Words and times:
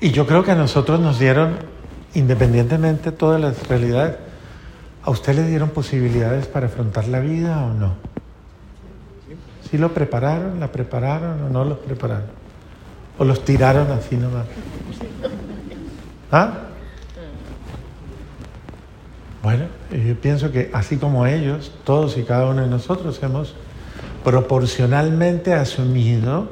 Y 0.00 0.12
yo 0.12 0.26
creo 0.26 0.42
que 0.42 0.52
a 0.52 0.54
nosotros 0.54 0.98
nos 0.98 1.18
dieron, 1.18 1.56
independientemente 2.14 3.10
de 3.10 3.16
todas 3.16 3.38
las 3.38 3.68
realidades, 3.68 4.16
¿a 5.02 5.10
usted 5.10 5.34
le 5.34 5.46
dieron 5.46 5.68
posibilidades 5.68 6.46
para 6.46 6.66
afrontar 6.66 7.06
la 7.08 7.20
vida 7.20 7.64
o 7.64 7.74
no? 7.74 7.94
¿Sí 9.70 9.76
lo 9.76 9.92
prepararon, 9.92 10.58
la 10.58 10.72
prepararon 10.72 11.42
o 11.42 11.50
no 11.50 11.64
los 11.64 11.78
prepararon? 11.78 12.26
¿O 13.18 13.24
los 13.24 13.44
tiraron 13.44 13.90
así 13.92 14.16
nomás? 14.16 14.46
¿Ah? 16.32 16.54
Bueno, 19.42 19.64
yo 19.90 20.14
pienso 20.16 20.50
que 20.50 20.70
así 20.72 20.96
como 20.96 21.26
ellos, 21.26 21.72
todos 21.84 22.16
y 22.16 22.24
cada 22.24 22.46
uno 22.46 22.62
de 22.62 22.68
nosotros 22.68 23.22
hemos 23.22 23.54
proporcionalmente 24.24 25.52
asumido 25.52 26.48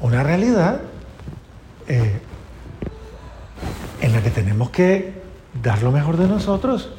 una 0.00 0.22
realidad 0.22 0.80
eh, 1.88 2.20
que 4.72 5.12
dar 5.62 5.82
lo 5.82 5.92
mejor 5.92 6.16
de 6.16 6.26
nosotros 6.26 6.90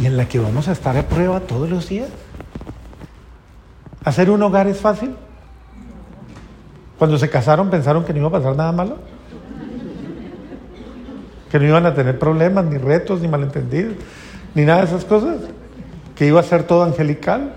y 0.00 0.06
en 0.06 0.16
la 0.16 0.28
que 0.28 0.38
vamos 0.38 0.68
a 0.68 0.72
estar 0.72 0.96
a 0.96 1.08
prueba 1.08 1.40
todos 1.40 1.68
los 1.68 1.88
días. 1.88 2.08
¿Hacer 4.04 4.30
un 4.30 4.42
hogar 4.42 4.68
es 4.68 4.78
fácil? 4.78 5.16
Cuando 6.98 7.18
se 7.18 7.28
casaron 7.28 7.70
pensaron 7.70 8.04
que 8.04 8.12
no 8.12 8.20
iba 8.20 8.28
a 8.28 8.32
pasar 8.32 8.56
nada 8.56 8.72
malo. 8.72 8.98
Que 11.50 11.58
no 11.58 11.66
iban 11.66 11.86
a 11.86 11.94
tener 11.94 12.18
problemas, 12.18 12.64
ni 12.66 12.76
retos, 12.76 13.20
ni 13.20 13.28
malentendidos, 13.28 13.94
ni 14.54 14.64
nada 14.64 14.80
de 14.80 14.86
esas 14.86 15.04
cosas. 15.04 15.38
Que 16.14 16.26
iba 16.26 16.40
a 16.40 16.42
ser 16.42 16.64
todo 16.64 16.84
angelical. 16.84 17.54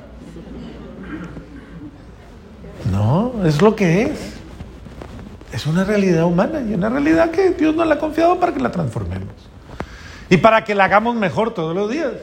No, 2.91 3.33
es 3.45 3.61
lo 3.61 3.75
que 3.75 4.03
es. 4.03 4.40
Es 5.51 5.65
una 5.65 5.83
realidad 5.83 6.25
humana 6.25 6.61
y 6.61 6.73
una 6.73 6.89
realidad 6.89 7.31
que 7.31 7.51
Dios 7.51 7.75
nos 7.75 7.87
la 7.87 7.95
ha 7.95 7.99
confiado 7.99 8.39
para 8.39 8.53
que 8.53 8.59
la 8.59 8.71
transformemos. 8.71 9.33
Y 10.29 10.37
para 10.37 10.63
que 10.63 10.75
la 10.75 10.85
hagamos 10.85 11.15
mejor 11.15 11.53
todos 11.53 11.75
los 11.75 11.89
días. 11.91 12.13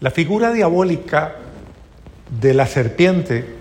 La 0.00 0.10
figura 0.10 0.52
diabólica 0.52 1.36
de 2.40 2.54
la 2.54 2.66
serpiente 2.66 3.60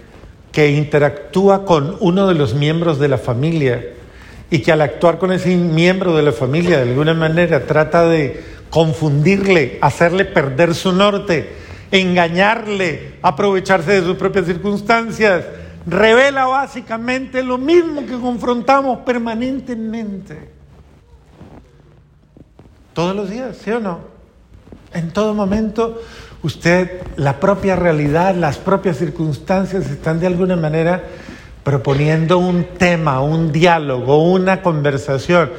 que 0.51 0.71
interactúa 0.71 1.65
con 1.65 1.97
uno 1.99 2.27
de 2.27 2.35
los 2.35 2.53
miembros 2.55 2.99
de 2.99 3.07
la 3.07 3.17
familia 3.17 3.85
y 4.49 4.59
que 4.59 4.71
al 4.71 4.81
actuar 4.81 5.19
con 5.19 5.31
ese 5.31 5.55
miembro 5.55 6.15
de 6.15 6.23
la 6.23 6.31
familia 6.31 6.77
de 6.77 6.89
alguna 6.89 7.13
manera 7.13 7.65
trata 7.65 8.07
de 8.07 8.43
confundirle, 8.69 9.77
hacerle 9.81 10.25
perder 10.25 10.73
su 10.73 10.91
norte, 10.91 11.49
engañarle, 11.91 13.13
aprovecharse 13.21 14.01
de 14.01 14.01
sus 14.01 14.15
propias 14.15 14.45
circunstancias, 14.45 15.45
revela 15.89 16.45
básicamente 16.45 17.43
lo 17.43 17.57
mismo 17.57 18.05
que 18.05 18.19
confrontamos 18.19 18.99
permanentemente. 18.99 20.49
Todos 22.93 23.15
los 23.15 23.29
días, 23.29 23.57
¿sí 23.57 23.71
o 23.71 23.79
no? 23.79 23.99
En 24.93 25.11
todo 25.11 25.33
momento, 25.33 26.01
usted, 26.43 27.01
la 27.15 27.39
propia 27.39 27.75
realidad, 27.75 28.35
las 28.35 28.57
propias 28.57 28.97
circunstancias 28.97 29.89
están 29.89 30.19
de 30.19 30.27
alguna 30.27 30.55
manera 30.55 31.03
proponiendo 31.63 32.37
un 32.37 32.65
tema, 32.77 33.21
un 33.21 33.51
diálogo, 33.51 34.23
una 34.23 34.61
conversación 34.61 35.51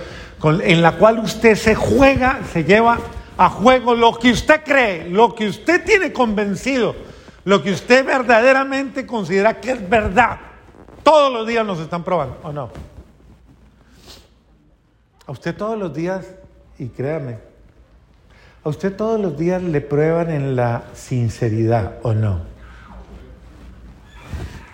en 0.42 0.82
la 0.82 0.92
cual 0.92 1.18
usted 1.18 1.54
se 1.54 1.74
juega, 1.74 2.40
se 2.52 2.64
lleva 2.64 2.98
a 3.36 3.48
juego 3.48 3.94
lo 3.94 4.18
que 4.18 4.30
usted 4.30 4.62
cree, 4.64 5.08
lo 5.08 5.34
que 5.34 5.48
usted 5.48 5.84
tiene 5.84 6.12
convencido 6.12 6.94
lo 7.44 7.62
que 7.62 7.72
usted 7.72 8.04
verdaderamente 8.04 9.06
considera 9.06 9.60
que 9.60 9.72
es 9.72 9.88
verdad, 9.88 10.38
todos 11.02 11.32
los 11.32 11.46
días 11.46 11.64
nos 11.64 11.80
están 11.80 12.04
probando, 12.04 12.38
¿o 12.42 12.52
no? 12.52 12.70
A 15.26 15.32
usted 15.32 15.56
todos 15.56 15.78
los 15.78 15.94
días, 15.94 16.26
y 16.78 16.88
créame, 16.88 17.38
a 18.62 18.68
usted 18.68 18.94
todos 18.94 19.18
los 19.18 19.38
días 19.38 19.62
le 19.62 19.80
prueban 19.80 20.30
en 20.30 20.56
la 20.56 20.84
sinceridad, 20.92 21.98
¿o 22.02 22.12
no? 22.12 22.42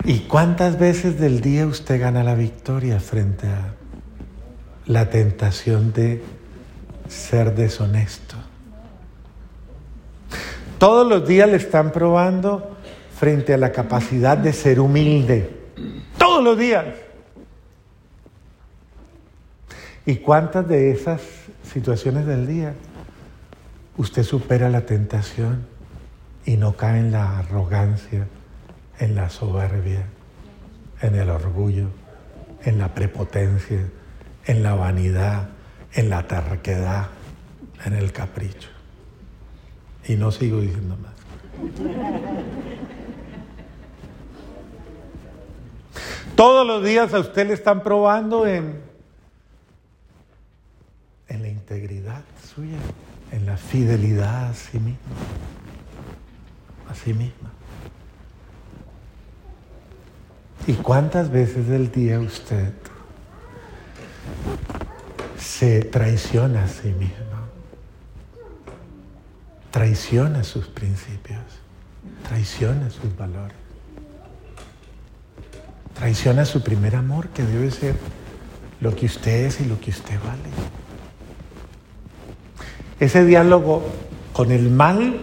¿Y 0.04 0.20
cuántas 0.20 0.78
veces 0.78 1.18
del 1.18 1.40
día 1.40 1.66
usted 1.66 2.00
gana 2.00 2.22
la 2.22 2.34
victoria 2.34 3.00
frente 3.00 3.48
a 3.48 3.74
la 4.86 5.10
tentación 5.10 5.92
de 5.92 6.22
ser 7.08 7.54
deshonesto? 7.54 8.36
Todos 10.78 11.08
los 11.08 11.26
días 11.26 11.48
le 11.48 11.56
están 11.56 11.90
probando 11.90 12.76
frente 13.18 13.54
a 13.54 13.56
la 13.56 13.72
capacidad 13.72 14.36
de 14.36 14.52
ser 14.52 14.78
humilde. 14.78 15.50
Todos 16.18 16.44
los 16.44 16.58
días. 16.58 16.84
¿Y 20.04 20.16
cuántas 20.16 20.68
de 20.68 20.90
esas 20.90 21.22
situaciones 21.72 22.26
del 22.26 22.46
día 22.46 22.74
usted 23.96 24.22
supera 24.22 24.68
la 24.68 24.82
tentación 24.82 25.66
y 26.44 26.58
no 26.58 26.76
cae 26.76 27.00
en 27.00 27.10
la 27.10 27.38
arrogancia, 27.38 28.26
en 28.98 29.14
la 29.14 29.30
soberbia, 29.30 30.04
en 31.00 31.14
el 31.14 31.30
orgullo, 31.30 31.88
en 32.64 32.78
la 32.78 32.94
prepotencia, 32.94 33.80
en 34.44 34.62
la 34.62 34.74
vanidad, 34.74 35.48
en 35.94 36.10
la 36.10 36.26
terquedad, 36.26 37.06
en 37.86 37.94
el 37.94 38.12
capricho? 38.12 38.75
Y 40.08 40.16
no 40.16 40.30
sigo 40.30 40.60
diciendo 40.60 40.96
más. 40.96 41.12
Todos 46.36 46.66
los 46.66 46.84
días 46.84 47.14
a 47.14 47.20
usted 47.20 47.46
le 47.48 47.54
están 47.54 47.82
probando 47.82 48.46
en, 48.46 48.80
en 51.28 51.42
la 51.42 51.48
integridad 51.48 52.22
suya, 52.54 52.76
en 53.32 53.46
la 53.46 53.56
fidelidad 53.56 54.50
a 54.50 54.54
sí 54.54 54.78
mismo, 54.78 54.98
a 56.90 56.94
sí 56.94 57.14
misma. 57.14 57.50
¿Y 60.66 60.74
cuántas 60.74 61.30
veces 61.30 61.68
del 61.68 61.90
día 61.90 62.20
usted 62.20 62.72
se 65.38 65.84
traiciona 65.84 66.64
a 66.64 66.68
sí 66.68 66.88
mismo? 66.88 67.45
Traiciona 69.76 70.42
sus 70.42 70.68
principios, 70.68 71.42
traiciona 72.26 72.88
sus 72.88 73.14
valores, 73.14 73.58
traiciona 75.92 76.46
su 76.46 76.62
primer 76.62 76.96
amor 76.96 77.28
que 77.28 77.42
debe 77.42 77.70
ser 77.70 77.94
lo 78.80 78.96
que 78.96 79.04
usted 79.04 79.44
es 79.44 79.60
y 79.60 79.66
lo 79.66 79.78
que 79.78 79.90
usted 79.90 80.18
vale. 80.24 80.48
Ese 83.00 83.26
diálogo 83.26 83.86
con 84.32 84.50
el 84.50 84.70
mal 84.70 85.20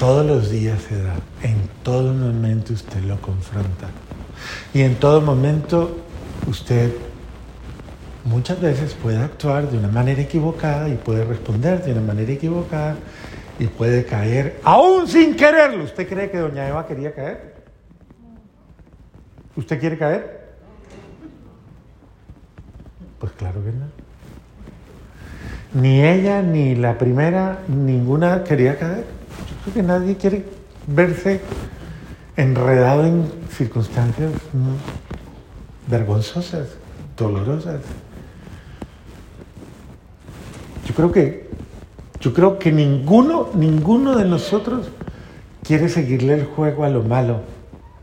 todos 0.00 0.26
los 0.26 0.50
días 0.50 0.82
se 0.82 1.00
da, 1.00 1.14
en 1.44 1.68
todo 1.84 2.12
momento 2.12 2.72
usted 2.72 3.00
lo 3.04 3.20
confronta 3.20 3.90
y 4.74 4.80
en 4.80 4.96
todo 4.96 5.20
momento 5.20 5.98
usted 6.48 6.92
muchas 8.24 8.60
veces 8.60 8.94
puede 8.94 9.18
actuar 9.18 9.70
de 9.70 9.78
una 9.78 9.88
manera 9.88 10.20
equivocada 10.20 10.88
y 10.88 10.94
puede 10.94 11.24
responder 11.24 11.82
de 11.82 11.92
una 11.92 12.02
manera 12.02 12.32
equivocada 12.32 12.96
y 13.58 13.66
puede 13.66 14.04
caer, 14.04 14.60
aún 14.64 15.06
sin 15.08 15.36
quererlo. 15.36 15.84
¿Usted 15.84 16.08
cree 16.08 16.30
que 16.30 16.38
doña 16.38 16.68
Eva 16.68 16.86
quería 16.86 17.14
caer? 17.14 17.54
¿Usted 19.56 19.78
quiere 19.78 19.98
caer? 19.98 20.42
Pues 23.18 23.32
claro 23.32 23.62
que 23.62 23.70
no. 23.72 23.86
Ni 25.80 26.02
ella, 26.04 26.42
ni 26.42 26.74
la 26.74 26.98
primera, 26.98 27.60
ninguna 27.68 28.44
quería 28.44 28.78
caer. 28.78 29.04
Yo 29.48 29.62
creo 29.62 29.74
que 29.74 29.82
nadie 29.82 30.16
quiere 30.16 30.44
verse 30.86 31.40
enredado 32.36 33.06
en 33.06 33.30
circunstancias 33.50 34.32
vergonzosas, 35.88 36.68
dolorosas. 37.16 37.80
Yo 40.92 40.96
creo 40.96 41.12
que, 41.12 41.48
yo 42.20 42.34
creo 42.34 42.58
que 42.58 42.70
ninguno, 42.70 43.48
ninguno 43.54 44.14
de 44.14 44.26
nosotros 44.26 44.88
quiere 45.62 45.88
seguirle 45.88 46.34
el 46.34 46.44
juego 46.44 46.84
a 46.84 46.90
lo 46.90 47.02
malo. 47.02 47.40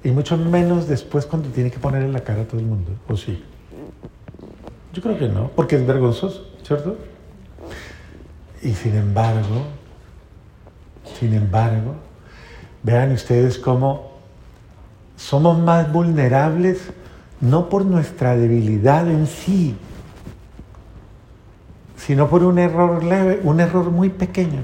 Y 0.04 0.10
mucho 0.10 0.36
menos 0.38 0.88
después 0.88 1.28
cuando 1.28 1.50
tiene 1.50 1.70
que 1.70 1.78
poner 1.78 2.02
en 2.02 2.14
la 2.14 2.22
cara 2.22 2.42
a 2.42 2.46
todo 2.46 2.60
el 2.60 2.66
mundo. 2.66 2.90
¿O 3.08 3.16
sí? 3.16 3.44
Yo 4.92 5.04
creo 5.04 5.20
que 5.20 5.28
no, 5.28 5.52
porque 5.56 5.76
es 5.76 5.86
vergonzoso, 5.86 6.48
¿cierto? 6.64 6.98
Y 8.64 8.74
sin 8.74 8.96
embargo, 8.96 9.68
sin 11.20 11.36
embargo, 11.36 11.94
vean 12.82 13.12
ustedes 13.12 13.60
cómo 13.60 14.14
somos 15.16 15.60
más 15.60 15.94
vulnerables 15.94 16.90
no 17.40 17.70
por 17.70 17.86
nuestra 17.86 18.36
debilidad 18.36 19.08
en 19.08 19.28
sí, 19.28 19.76
sino 22.10 22.28
por 22.28 22.44
un 22.44 22.58
error 22.58 23.04
leve, 23.04 23.40
un 23.44 23.60
error 23.60 23.92
muy 23.92 24.10
pequeño. 24.10 24.64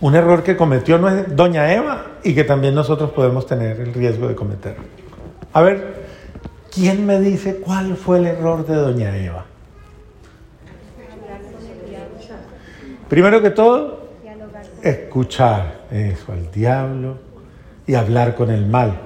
Un 0.00 0.16
error 0.16 0.42
que 0.42 0.56
cometió 0.56 0.98
doña 0.98 1.72
Eva 1.72 2.06
y 2.24 2.34
que 2.34 2.42
también 2.42 2.74
nosotros 2.74 3.12
podemos 3.12 3.46
tener 3.46 3.78
el 3.78 3.94
riesgo 3.94 4.26
de 4.26 4.34
cometer. 4.34 4.74
A 5.52 5.62
ver, 5.62 6.02
¿Quién 6.74 7.06
me 7.06 7.20
dice 7.20 7.58
cuál 7.58 7.96
fue 7.96 8.18
el 8.18 8.26
error 8.26 8.66
de 8.66 8.74
doña 8.74 9.16
Eva? 9.16 9.46
Primero 13.08 13.40
que 13.40 13.50
todo, 13.50 14.08
escuchar 14.82 15.82
eso 15.92 16.32
al 16.32 16.50
diablo 16.50 17.18
y 17.86 17.94
hablar 17.94 18.34
con 18.34 18.50
el 18.50 18.66
mal. 18.66 18.98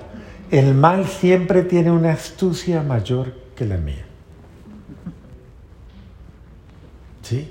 El 0.50 0.74
mal 0.74 1.04
siempre 1.04 1.64
tiene 1.64 1.90
una 1.90 2.12
astucia 2.12 2.82
mayor 2.82 3.34
que 3.54 3.66
la 3.66 3.76
mía. 3.76 4.07
¿Sí? 7.28 7.46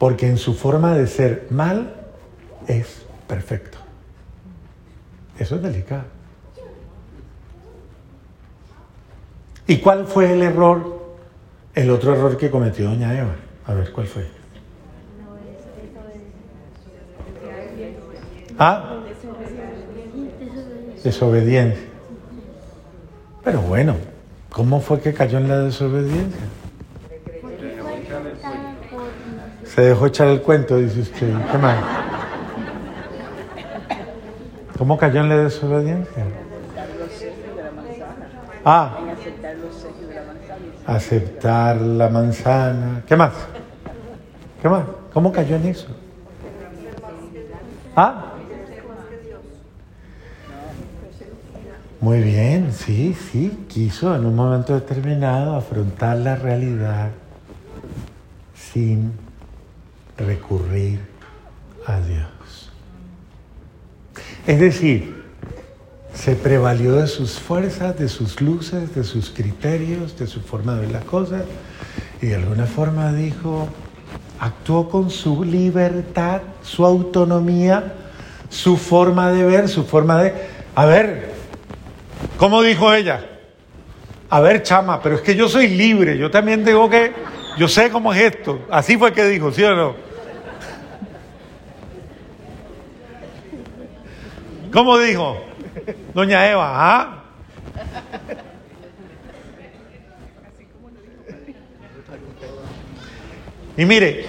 Porque 0.00 0.26
en 0.26 0.36
su 0.36 0.52
forma 0.52 0.96
de 0.96 1.06
ser 1.06 1.46
mal 1.50 1.94
es 2.66 3.06
perfecto. 3.28 3.78
Eso 5.38 5.54
es 5.54 5.62
delicado. 5.62 6.02
¿Y 9.68 9.76
cuál 9.78 10.06
fue 10.06 10.32
el 10.32 10.42
error? 10.42 11.04
El 11.72 11.88
otro 11.90 12.14
error 12.14 12.36
que 12.36 12.50
cometió 12.50 12.86
doña 12.86 13.16
Eva. 13.16 13.36
A 13.64 13.74
ver, 13.74 13.92
¿cuál 13.92 14.08
fue? 14.08 14.26
¿Ah? 18.58 18.98
Desobediencia. 21.04 21.84
Pero 23.44 23.60
bueno, 23.60 23.94
¿cómo 24.50 24.80
fue 24.80 25.00
que 25.00 25.14
cayó 25.14 25.38
en 25.38 25.46
la 25.46 25.60
desobediencia? 25.60 26.40
Se 29.74 29.80
dejó 29.80 30.06
echar 30.06 30.28
el 30.28 30.40
cuento, 30.40 30.76
dice 30.76 31.00
usted. 31.00 31.34
¿Qué 31.50 31.58
más? 31.58 31.76
¿Cómo 34.78 34.96
cayó 34.96 35.20
en 35.20 35.28
la 35.28 35.36
desobediencia? 35.38 36.24
Ah, 38.64 38.98
aceptar 40.86 41.80
la 41.80 42.08
manzana. 42.08 43.02
¿Qué 43.06 43.16
más? 43.16 43.32
¿Qué 44.62 44.68
más? 44.68 44.84
¿Cómo 45.12 45.32
cayó 45.32 45.56
en 45.56 45.66
eso? 45.66 45.88
Ah, 47.96 48.30
Muy 52.04 52.20
bien, 52.20 52.70
sí, 52.70 53.14
sí, 53.14 53.64
quiso 53.66 54.14
en 54.14 54.26
un 54.26 54.36
momento 54.36 54.74
determinado 54.74 55.56
afrontar 55.56 56.18
la 56.18 56.36
realidad 56.36 57.08
sin 58.54 59.23
recurrir 60.18 61.00
a 61.86 62.00
Dios. 62.00 62.70
Es 64.46 64.60
decir, 64.60 65.24
se 66.14 66.36
prevalió 66.36 66.96
de 66.96 67.06
sus 67.06 67.38
fuerzas, 67.40 67.98
de 67.98 68.08
sus 68.08 68.40
luces, 68.40 68.94
de 68.94 69.04
sus 69.04 69.30
criterios, 69.30 70.16
de 70.18 70.26
su 70.26 70.40
forma 70.40 70.74
de 70.74 70.82
ver 70.82 70.92
las 70.92 71.04
cosas 71.04 71.42
y 72.22 72.26
de 72.26 72.36
alguna 72.36 72.66
forma 72.66 73.12
dijo, 73.12 73.68
actuó 74.38 74.88
con 74.88 75.10
su 75.10 75.44
libertad, 75.44 76.42
su 76.62 76.84
autonomía, 76.84 77.94
su 78.48 78.76
forma 78.76 79.32
de 79.32 79.44
ver, 79.44 79.68
su 79.68 79.84
forma 79.84 80.22
de... 80.22 80.32
A 80.76 80.86
ver, 80.86 81.34
¿Cómo 82.36 82.62
dijo 82.62 82.92
ella? 82.92 83.24
A 84.28 84.40
ver, 84.40 84.62
chama, 84.62 85.00
pero 85.00 85.16
es 85.16 85.20
que 85.20 85.36
yo 85.36 85.48
soy 85.48 85.68
libre, 85.68 86.18
yo 86.18 86.30
también 86.30 86.64
digo 86.64 86.90
que, 86.90 87.12
yo 87.56 87.68
sé 87.68 87.90
cómo 87.90 88.12
es 88.12 88.34
esto. 88.34 88.66
Así 88.70 88.96
fue 88.96 89.12
que 89.12 89.24
dijo, 89.24 89.52
¿sí 89.52 89.62
o 89.62 89.74
no? 89.76 89.94
¿Cómo 94.74 94.98
dijo? 94.98 95.38
Doña 96.12 96.50
Eva, 96.50 96.72
¿ah? 96.74 97.24
Y 103.76 103.84
mire, 103.84 104.26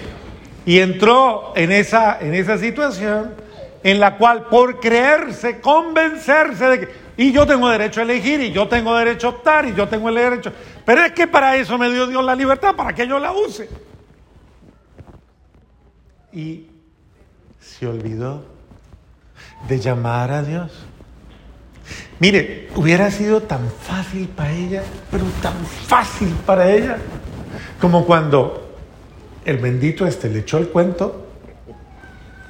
y 0.64 0.78
entró 0.78 1.52
en 1.56 1.72
esa, 1.72 2.20
en 2.20 2.32
esa 2.34 2.58
situación 2.58 3.34
en 3.82 3.98
la 3.98 4.16
cual 4.18 4.44
por 4.44 4.78
creerse, 4.78 5.60
convencerse 5.60 6.64
de 6.66 6.80
que 6.80 7.06
y 7.16 7.32
yo 7.32 7.44
tengo 7.44 7.68
derecho 7.68 8.00
a 8.00 8.02
elegir, 8.04 8.40
y 8.40 8.52
yo 8.52 8.68
tengo 8.68 8.94
derecho 8.94 9.28
a 9.28 9.30
optar, 9.30 9.66
y 9.66 9.74
yo 9.74 9.88
tengo 9.88 10.10
el 10.10 10.14
derecho. 10.14 10.52
Pero 10.84 11.02
es 11.02 11.12
que 11.12 11.26
para 11.26 11.56
eso 11.56 11.76
me 11.78 11.90
dio 11.90 12.06
Dios 12.06 12.22
la 12.22 12.36
libertad, 12.36 12.76
para 12.76 12.94
que 12.94 13.08
yo 13.08 13.18
la 13.18 13.32
use. 13.32 13.68
Y 16.32 16.66
se 17.58 17.86
olvidó 17.86 18.55
de 19.68 19.80
llamar 19.80 20.30
a 20.30 20.42
Dios. 20.42 20.70
Mire, 22.18 22.68
hubiera 22.74 23.10
sido 23.10 23.42
tan 23.42 23.68
fácil 23.70 24.28
para 24.28 24.52
ella, 24.52 24.82
pero 25.10 25.24
tan 25.42 25.54
fácil 25.66 26.28
para 26.46 26.70
ella, 26.70 26.96
como 27.80 28.04
cuando 28.04 28.76
el 29.44 29.58
bendito 29.58 30.06
este 30.06 30.28
le 30.28 30.40
echó 30.40 30.58
el 30.58 30.68
cuento, 30.68 31.26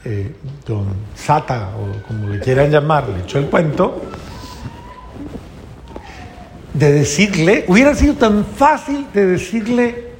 eh, 0.04 0.34
don 0.66 0.86
Sata, 1.14 1.72
o 1.76 2.06
como 2.06 2.28
le 2.28 2.40
quieran 2.40 2.70
llamar, 2.70 3.08
le 3.08 3.20
echó 3.20 3.38
el 3.38 3.46
cuento, 3.46 4.02
de 6.72 6.92
decirle, 6.92 7.64
hubiera 7.68 7.94
sido 7.94 8.14
tan 8.14 8.44
fácil 8.44 9.06
de 9.12 9.26
decirle, 9.26 10.10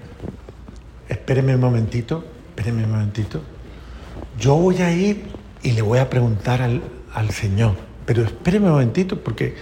espéreme 1.09 1.55
un 1.55 1.61
momentito, 1.61 2.25
espéreme 2.49 2.85
un 2.85 2.91
momentito, 2.91 3.43
yo 4.39 4.57
voy 4.57 4.83
a 4.83 4.91
ir 4.91 5.27
y 5.63 5.73
le 5.73 5.83
voy 5.83 5.99
a 5.99 6.09
preguntar 6.11 6.63
al, 6.63 6.83
al 7.15 7.31
Señor, 7.31 7.75
pero 8.05 8.23
espéreme 8.23 8.67
un 8.67 8.73
momentito 8.73 9.21
porque 9.21 9.55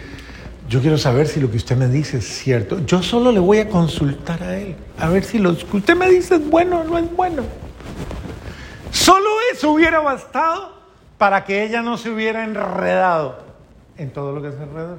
yo 0.68 0.80
quiero 0.80 0.96
saber 0.96 1.26
si 1.28 1.40
lo 1.40 1.50
que 1.50 1.56
usted 1.56 1.76
me 1.76 1.88
dice 1.88 2.18
es 2.18 2.26
cierto. 2.26 2.84
Yo 2.86 3.02
solo 3.02 3.32
le 3.32 3.38
voy 3.38 3.58
a 3.58 3.68
consultar 3.68 4.42
a 4.42 4.56
Él, 4.56 4.76
a 4.98 5.08
ver 5.08 5.24
si 5.24 5.38
lo 5.38 5.56
que 5.56 5.76
usted 5.76 5.96
me 5.96 6.08
dice 6.08 6.36
es 6.36 6.50
bueno 6.50 6.80
o 6.80 6.84
no 6.84 6.98
es 6.98 7.14
bueno. 7.14 7.42
Solo 8.90 9.28
eso 9.52 9.72
hubiera 9.72 10.00
bastado 10.00 10.72
para 11.18 11.44
que 11.44 11.64
ella 11.64 11.82
no 11.82 11.98
se 11.98 12.10
hubiera 12.10 12.44
enredado 12.44 13.38
en 13.96 14.10
todo 14.10 14.32
lo 14.32 14.42
que 14.42 14.56
se 14.56 14.62
enredó. 14.62 14.98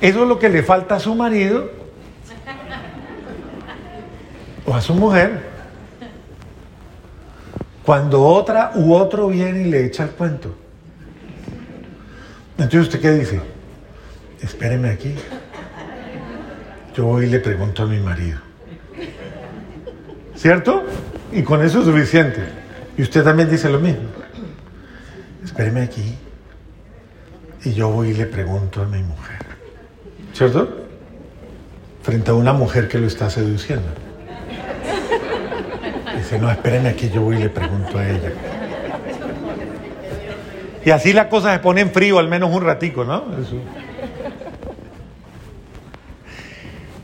Eso 0.00 0.22
es 0.22 0.28
lo 0.28 0.38
que 0.38 0.48
le 0.48 0.64
falta 0.64 0.96
a 0.96 1.00
su 1.00 1.14
marido 1.14 1.70
o 4.66 4.74
a 4.74 4.80
su 4.80 4.94
mujer 4.94 5.51
cuando 7.84 8.22
otra 8.22 8.72
u 8.74 8.94
otro 8.94 9.28
viene 9.28 9.62
y 9.62 9.70
le 9.70 9.84
echa 9.84 10.04
el 10.04 10.10
cuento. 10.10 10.54
Entonces, 12.58 12.82
¿usted 12.82 13.00
qué 13.00 13.10
dice? 13.12 13.40
Espéreme 14.40 14.90
aquí. 14.90 15.14
Yo 16.94 17.06
voy 17.06 17.24
y 17.24 17.28
le 17.28 17.40
pregunto 17.40 17.82
a 17.82 17.86
mi 17.86 17.98
marido. 17.98 18.38
¿Cierto? 20.36 20.84
Y 21.32 21.42
con 21.42 21.64
eso 21.64 21.80
es 21.80 21.86
suficiente. 21.86 22.42
Y 22.96 23.02
usted 23.02 23.24
también 23.24 23.50
dice 23.50 23.70
lo 23.70 23.80
mismo. 23.80 24.08
Espéreme 25.44 25.82
aquí. 25.82 26.16
Y 27.64 27.72
yo 27.72 27.90
voy 27.90 28.10
y 28.10 28.14
le 28.14 28.26
pregunto 28.26 28.82
a 28.82 28.86
mi 28.86 29.02
mujer. 29.02 29.38
¿Cierto? 30.32 30.86
Frente 32.02 32.30
a 32.30 32.34
una 32.34 32.52
mujer 32.52 32.88
que 32.88 32.98
lo 32.98 33.06
está 33.06 33.30
seduciendo. 33.30 34.01
No, 36.38 36.50
espérenme 36.50 36.88
aquí, 36.90 37.10
yo 37.10 37.22
voy 37.22 37.36
y 37.36 37.40
le 37.40 37.48
pregunto 37.50 37.98
a 37.98 38.08
ella. 38.08 38.32
Y 40.84 40.90
así 40.90 41.12
la 41.12 41.28
cosa 41.28 41.52
se 41.52 41.60
pone 41.60 41.80
en 41.82 41.90
frío, 41.90 42.18
al 42.18 42.28
menos 42.28 42.50
un 42.54 42.62
ratico, 42.62 43.04
¿no? 43.04 43.24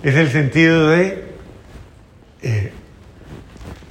Es 0.03 0.15
el 0.15 0.31
sentido 0.31 0.89
de, 0.89 1.25
eh, 2.43 2.73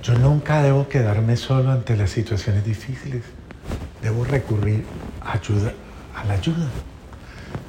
yo 0.03 0.13
nunca 0.15 0.61
debo 0.61 0.87
quedarme 0.87 1.37
solo 1.37 1.71
ante 1.71 1.95
las 1.95 2.09
situaciones 2.09 2.65
difíciles. 2.65 3.23
Debo 4.01 4.23
recurrir 4.23 4.83
a 5.21 5.33
a 5.33 6.23
la 6.25 6.33
ayuda. 6.33 6.67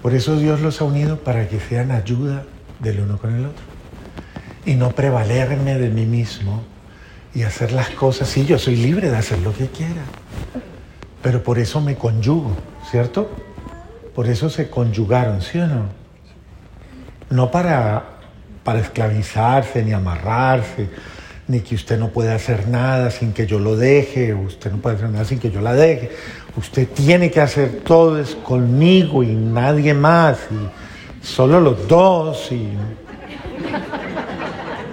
Por 0.02 0.14
eso 0.14 0.36
Dios 0.38 0.60
los 0.60 0.80
ha 0.80 0.84
unido 0.84 1.18
para 1.20 1.48
que 1.48 1.60
sean 1.60 1.90
ayuda 1.90 2.44
del 2.80 3.00
uno 3.00 3.18
con 3.18 3.34
el 3.34 3.46
otro. 3.46 3.64
Y 4.64 4.74
no 4.74 4.90
prevalerme 4.90 5.78
de 5.78 5.88
mí 5.88 6.06
mismo 6.06 6.62
y 7.38 7.44
hacer 7.44 7.70
las 7.70 7.90
cosas. 7.90 8.28
Sí, 8.28 8.44
yo 8.44 8.58
soy 8.58 8.74
libre 8.74 9.10
de 9.10 9.16
hacer 9.16 9.38
lo 9.38 9.54
que 9.54 9.68
quiera. 9.68 10.02
Pero 11.22 11.40
por 11.44 11.60
eso 11.60 11.80
me 11.80 11.94
conyugo, 11.94 12.50
¿cierto? 12.90 13.30
Por 14.12 14.28
eso 14.28 14.50
se 14.50 14.68
conyugaron, 14.68 15.40
¿sí 15.40 15.60
o 15.60 15.66
no? 15.68 15.84
No 17.30 17.48
para, 17.52 18.02
para 18.64 18.80
esclavizarse 18.80 19.84
ni 19.84 19.92
amarrarse, 19.92 20.88
ni 21.46 21.60
que 21.60 21.76
usted 21.76 21.96
no 21.96 22.08
puede 22.08 22.32
hacer 22.32 22.66
nada 22.66 23.12
sin 23.12 23.32
que 23.32 23.46
yo 23.46 23.60
lo 23.60 23.76
deje, 23.76 24.34
usted 24.34 24.72
no 24.72 24.78
puede 24.78 24.96
hacer 24.96 25.10
nada 25.10 25.24
sin 25.24 25.38
que 25.38 25.52
yo 25.52 25.60
la 25.60 25.74
deje. 25.74 26.10
Usted 26.56 26.88
tiene 26.88 27.30
que 27.30 27.40
hacer 27.40 27.82
todo 27.84 28.18
es 28.18 28.34
conmigo 28.34 29.22
y 29.22 29.28
nadie 29.28 29.94
más, 29.94 30.38
y 30.50 31.24
solo 31.24 31.60
los 31.60 31.86
dos, 31.86 32.50
y 32.50 32.68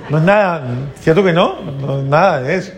no 0.10 0.18
es 0.18 0.24
nada, 0.24 0.92
¿cierto 1.00 1.24
que 1.24 1.34
no? 1.34 1.62
No 1.62 2.00
es 2.00 2.06
nada 2.06 2.42
de 2.42 2.56
eso. 2.56 2.72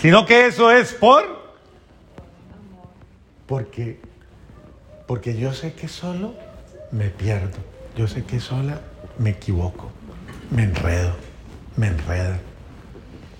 Sino 0.00 0.26
que 0.26 0.46
eso 0.46 0.70
es 0.70 0.92
por 0.92 1.24
Porque, 3.46 4.00
porque 5.06 5.36
yo 5.36 5.52
sé 5.52 5.72
que 5.74 5.88
solo 5.88 6.34
me 6.90 7.08
pierdo. 7.10 7.58
Yo 7.96 8.08
sé 8.08 8.24
que 8.24 8.40
sola 8.40 8.80
me 9.18 9.30
equivoco, 9.30 9.90
me 10.50 10.64
enredo, 10.64 11.14
me 11.76 11.88
enredo. 11.88 12.36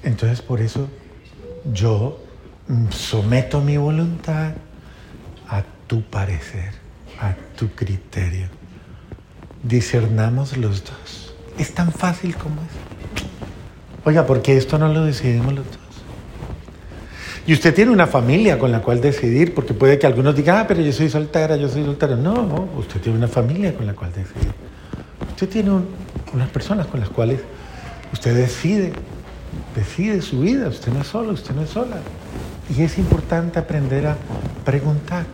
Entonces 0.02 0.42
por 0.42 0.60
eso 0.60 0.88
yo 1.72 2.20
someto 2.90 3.60
mi 3.60 3.76
voluntad 3.76 4.52
a 5.48 5.62
tu 5.86 6.02
parecer, 6.02 6.72
a 7.20 7.34
tu 7.56 7.70
criterio. 7.70 8.48
Discernamos 9.64 10.56
los 10.56 10.84
dos. 10.84 11.34
Es 11.58 11.74
tan 11.74 11.90
fácil 11.90 12.36
como 12.36 12.56
es. 12.62 14.04
Oiga, 14.06 14.26
porque 14.26 14.56
esto 14.56 14.78
no 14.78 14.92
lo 14.92 15.04
decidimos 15.04 15.54
los 15.54 15.64
dos. 15.64 15.78
Y 17.46 17.52
usted 17.52 17.74
tiene 17.74 17.90
una 17.90 18.06
familia 18.06 18.58
con 18.58 18.72
la 18.72 18.80
cual 18.80 19.00
decidir, 19.00 19.54
porque 19.54 19.74
puede 19.74 19.98
que 19.98 20.06
algunos 20.06 20.34
digan, 20.34 20.58
ah, 20.58 20.64
pero 20.66 20.80
yo 20.80 20.92
soy 20.92 21.10
soltera, 21.10 21.56
yo 21.56 21.68
soy 21.68 21.84
soltera. 21.84 22.16
No, 22.16 22.34
no, 22.34 22.68
usted 22.78 23.00
tiene 23.00 23.18
una 23.18 23.28
familia 23.28 23.74
con 23.74 23.86
la 23.86 23.94
cual 23.94 24.12
decidir. 24.12 24.52
Usted 25.30 25.48
tiene 25.48 25.70
unas 26.32 26.48
personas 26.50 26.86
con 26.86 27.00
las 27.00 27.08
cuales 27.08 27.40
usted 28.12 28.34
decide, 28.34 28.92
decide 29.74 30.22
su 30.22 30.40
vida. 30.40 30.68
Usted 30.68 30.92
no 30.92 31.00
es 31.00 31.06
solo, 31.06 31.32
usted 31.32 31.54
no 31.54 31.62
es 31.62 31.70
sola. 31.70 31.96
Y 32.74 32.82
es 32.82 32.96
importante 32.98 33.58
aprender 33.58 34.06
a 34.06 34.16
preguntar 34.64 35.26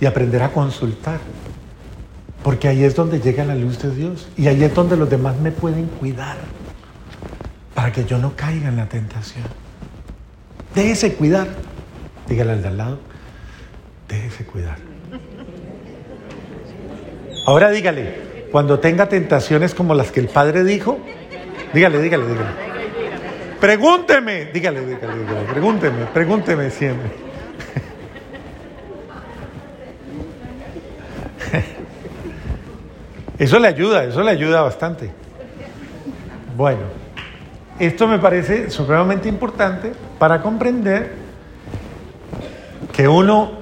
y 0.00 0.06
aprender 0.06 0.42
a 0.42 0.52
consultar. 0.52 1.20
Porque 2.42 2.68
ahí 2.68 2.84
es 2.84 2.94
donde 2.94 3.20
llega 3.20 3.44
la 3.44 3.54
luz 3.54 3.80
de 3.80 3.94
Dios. 3.94 4.28
Y 4.36 4.48
ahí 4.48 4.62
es 4.64 4.74
donde 4.74 4.96
los 4.96 5.08
demás 5.08 5.38
me 5.38 5.52
pueden 5.52 5.86
cuidar. 5.86 6.36
Para 7.74 7.92
que 7.92 8.04
yo 8.04 8.18
no 8.18 8.34
caiga 8.36 8.68
en 8.68 8.76
la 8.76 8.88
tentación. 8.88 9.44
Déjese 10.74 11.14
cuidar. 11.14 11.48
Dígale 12.28 12.52
al 12.52 12.62
de 12.62 12.68
al 12.68 12.76
lado. 12.76 12.98
Déjese 14.08 14.44
cuidar. 14.44 14.78
Ahora 17.46 17.70
dígale, 17.70 18.48
cuando 18.52 18.78
tenga 18.78 19.08
tentaciones 19.08 19.74
como 19.74 19.94
las 19.94 20.12
que 20.12 20.20
el 20.20 20.28
Padre 20.28 20.62
dijo, 20.62 20.98
dígale, 21.74 22.00
dígale, 22.00 22.26
dígale. 22.26 22.50
Pregúnteme, 23.60 24.46
dígale, 24.46 24.80
dígale, 24.86 25.18
dígale, 25.18 25.44
pregúnteme, 25.52 26.06
pregúnteme 26.12 26.70
siempre. 26.70 27.31
Eso 33.42 33.58
le 33.58 33.66
ayuda, 33.66 34.04
eso 34.04 34.22
le 34.22 34.30
ayuda 34.30 34.62
bastante. 34.62 35.10
Bueno, 36.56 36.82
esto 37.80 38.06
me 38.06 38.20
parece 38.20 38.70
supremamente 38.70 39.28
importante 39.28 39.94
para 40.16 40.40
comprender 40.40 41.10
que 42.92 43.08
uno, 43.08 43.54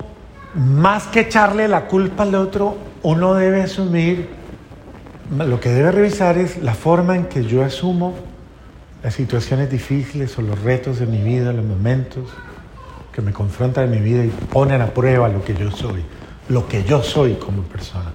más 0.55 1.07
que 1.07 1.21
echarle 1.21 1.67
la 1.67 1.87
culpa 1.87 2.25
al 2.25 2.35
otro, 2.35 2.77
uno 3.03 3.33
debe 3.33 3.63
asumir, 3.63 4.29
lo 5.35 5.59
que 5.61 5.71
debe 5.71 5.93
revisar 5.93 6.37
es 6.37 6.63
la 6.63 6.75
forma 6.75 7.17
en 7.17 7.25
que 7.25 7.45
yo 7.45 7.65
asumo 7.65 8.17
las 9.03 9.15
situaciones 9.15 9.71
difíciles 9.71 10.39
o 10.39 10.43
los 10.43 10.61
retos 10.61 10.99
de 10.99 11.07
mi 11.07 11.23
vida, 11.23 11.55
los 11.55 11.65
momentos 11.65 12.29
que 13.13 13.23
me 13.23 13.33
confrontan 13.33 13.85
en 13.85 13.91
mi 13.93 14.01
vida 14.01 14.27
y 14.27 14.29
ponen 14.29 14.83
a 14.83 14.89
prueba 14.89 15.31
lo 15.31 15.43
que 15.43 15.55
yo 15.55 15.71
soy, 15.71 16.05
lo 16.51 16.69
que 16.69 16.85
yo 16.85 17.03
soy 17.03 17.37
como 17.37 17.63
persona 17.63 18.13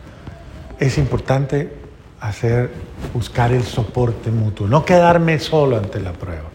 es 0.80 0.98
importante 0.98 1.72
hacer, 2.20 2.72
buscar 3.14 3.52
el 3.52 3.64
soporte 3.64 4.32
mutuo, 4.32 4.68
no 4.68 4.86
quedarme 4.86 5.40
solo 5.40 5.78
ante 5.78 6.00
la 6.00 6.14
prueba. 6.14 6.50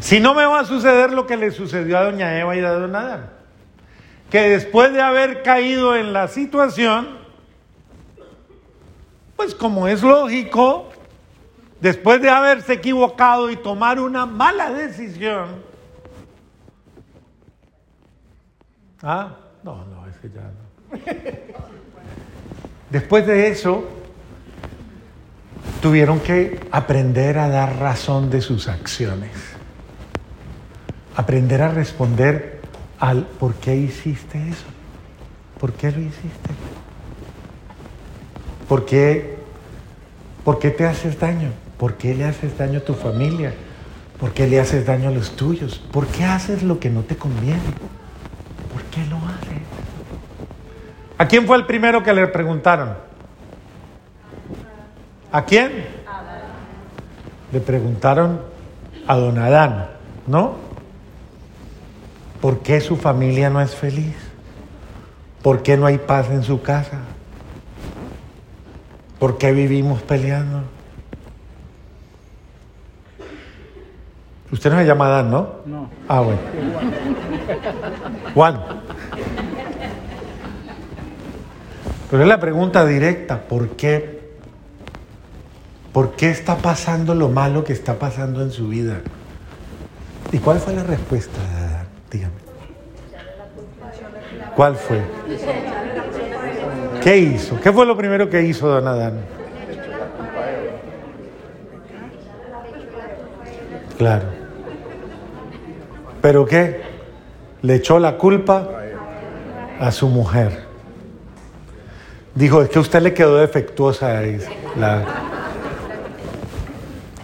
Si 0.00 0.20
no 0.20 0.34
me 0.34 0.46
va 0.46 0.60
a 0.60 0.64
suceder 0.64 1.12
lo 1.12 1.26
que 1.26 1.36
le 1.36 1.50
sucedió 1.50 1.98
a 1.98 2.04
doña 2.04 2.38
Eva 2.38 2.56
y 2.56 2.60
a 2.60 2.70
don 2.70 2.94
Adán, 2.94 3.30
que 4.30 4.48
después 4.48 4.92
de 4.92 5.02
haber 5.02 5.42
caído 5.42 5.96
en 5.96 6.12
la 6.12 6.28
situación, 6.28 7.18
pues 9.36 9.54
como 9.54 9.88
es 9.88 10.02
lógico, 10.02 10.90
después 11.80 12.22
de 12.22 12.30
haberse 12.30 12.74
equivocado 12.74 13.50
y 13.50 13.56
tomar 13.56 14.00
una 14.00 14.24
mala 14.26 14.70
decisión, 14.70 15.62
ah, 19.02 19.36
no, 19.62 19.84
no, 19.86 20.06
es 20.06 20.16
que 20.18 20.30
ya 20.30 20.42
no. 20.42 21.68
Después 22.90 23.26
de 23.26 23.48
eso, 23.48 23.84
tuvieron 25.80 26.20
que 26.20 26.60
aprender 26.70 27.38
a 27.38 27.48
dar 27.48 27.78
razón 27.78 28.30
de 28.30 28.40
sus 28.40 28.68
acciones, 28.68 29.30
aprender 31.16 31.62
a 31.62 31.68
responder 31.68 32.60
al 32.98 33.26
¿por 33.26 33.54
qué 33.54 33.76
hiciste 33.76 34.38
eso? 34.48 34.64
¿Por 35.60 35.72
qué 35.72 35.90
lo 35.90 36.00
hiciste? 36.00 36.50
¿Por 38.68 38.84
qué, 38.86 39.38
¿Por 40.44 40.58
qué 40.58 40.70
te 40.70 40.86
haces 40.86 41.18
daño? 41.18 41.50
¿Por 41.78 41.94
qué 41.94 42.14
le 42.14 42.24
haces 42.24 42.56
daño 42.58 42.78
a 42.78 42.84
tu 42.84 42.94
familia? 42.94 43.54
¿Por 44.18 44.32
qué 44.32 44.46
le 44.46 44.60
haces 44.60 44.84
daño 44.84 45.08
a 45.08 45.12
los 45.12 45.36
tuyos? 45.36 45.78
¿Por 45.92 46.06
qué 46.06 46.24
haces 46.24 46.62
lo 46.62 46.80
que 46.80 46.90
no 46.90 47.02
te 47.02 47.16
conviene? 47.16 47.60
¿Por 48.72 48.82
qué 48.84 49.04
lo 49.06 49.16
haces? 49.16 49.57
¿A 51.18 51.26
quién 51.26 51.46
fue 51.46 51.56
el 51.56 51.66
primero 51.66 52.02
que 52.02 52.14
le 52.14 52.26
preguntaron? 52.28 52.94
¿A 55.32 55.44
quién? 55.44 55.84
Le 57.52 57.60
preguntaron 57.60 58.40
a 59.06 59.16
don 59.16 59.38
Adán, 59.38 59.88
¿no? 60.28 60.56
¿Por 62.40 62.60
qué 62.60 62.80
su 62.80 62.96
familia 62.96 63.50
no 63.50 63.60
es 63.60 63.74
feliz? 63.74 64.14
¿Por 65.42 65.62
qué 65.62 65.76
no 65.76 65.86
hay 65.86 65.98
paz 65.98 66.30
en 66.30 66.44
su 66.44 66.62
casa? 66.62 67.00
¿Por 69.18 69.38
qué 69.38 69.50
vivimos 69.50 70.02
peleando? 70.02 70.62
Usted 74.52 74.70
no 74.70 74.78
se 74.78 74.86
llama 74.86 75.06
Adán, 75.06 75.30
¿no? 75.30 75.48
No. 75.66 75.90
Ah, 76.08 76.20
bueno. 76.20 76.38
Juan. 78.34 78.60
Pero 82.10 82.22
es 82.22 82.28
la 82.28 82.40
pregunta 82.40 82.86
directa, 82.86 83.42
¿por 83.42 83.70
qué? 83.70 84.18
¿Por 85.92 86.12
qué 86.16 86.30
está 86.30 86.56
pasando 86.56 87.14
lo 87.14 87.28
malo 87.28 87.64
que 87.64 87.72
está 87.72 87.98
pasando 87.98 88.42
en 88.42 88.50
su 88.50 88.68
vida? 88.68 89.00
¿Y 90.32 90.38
cuál 90.38 90.58
fue 90.58 90.74
la 90.74 90.84
respuesta? 90.84 91.38
Dígame. 92.10 92.34
¿Cuál 94.56 94.76
fue? 94.76 95.02
¿Qué 97.02 97.18
hizo? 97.18 97.60
¿Qué 97.60 97.72
fue 97.72 97.86
lo 97.86 97.96
primero 97.96 98.28
que 98.28 98.42
hizo 98.42 98.68
don 98.68 98.86
Adán? 98.86 99.20
Claro. 103.98 104.26
¿Pero 106.22 106.46
qué? 106.46 106.80
Le 107.62 107.74
echó 107.74 107.98
la 107.98 108.16
culpa 108.16 108.68
a 109.80 109.90
su 109.90 110.08
mujer. 110.08 110.67
Dijo, 112.38 112.62
es 112.62 112.68
que 112.68 112.78
a 112.78 112.82
usted 112.82 113.02
le 113.02 113.14
quedó 113.14 113.36
defectuosa. 113.38 114.22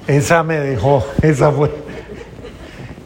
Esa 0.08 0.42
me 0.42 0.58
dejó, 0.58 1.06
esa 1.22 1.52
fue. 1.52 1.70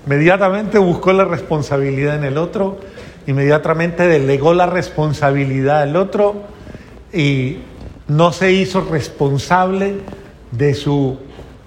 Inmediatamente 0.06 0.78
buscó 0.78 1.12
la 1.12 1.26
responsabilidad 1.26 2.16
en 2.16 2.24
el 2.24 2.38
otro, 2.38 2.78
inmediatamente 3.26 4.08
delegó 4.08 4.54
la 4.54 4.64
responsabilidad 4.64 5.82
al 5.82 5.96
otro 5.96 6.44
y 7.12 7.58
no 8.06 8.32
se 8.32 8.52
hizo 8.52 8.80
responsable 8.90 9.96
de 10.50 10.72
su, 10.72 11.18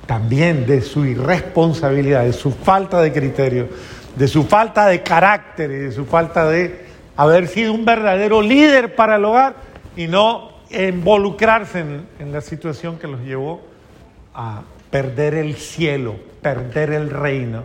también 0.08 0.66
de 0.66 0.82
su 0.82 1.06
irresponsabilidad, 1.06 2.24
de 2.24 2.34
su 2.34 2.50
falta 2.50 3.00
de 3.00 3.14
criterio, 3.14 3.68
de 4.16 4.28
su 4.28 4.44
falta 4.46 4.88
de 4.88 5.04
carácter 5.04 5.70
y 5.70 5.76
de 5.76 5.92
su 5.92 6.06
falta 6.06 6.50
de 6.50 6.84
haber 7.16 7.48
sido 7.48 7.74
un 7.74 7.86
verdadero 7.86 8.42
líder 8.42 8.96
para 8.96 9.18
el 9.18 9.26
hogar 9.26 9.71
y 9.96 10.08
no 10.08 10.52
involucrarse 10.70 11.80
en, 12.20 12.32
la 12.32 12.42
situación 12.42 12.98
que 12.98 13.08
los 13.08 13.22
llevó 13.22 13.62
a 14.34 14.62
perder 14.90 15.36
el 15.36 15.56
cielo, 15.56 16.16
perder 16.42 16.92
el 16.92 17.10
reino. 17.10 17.64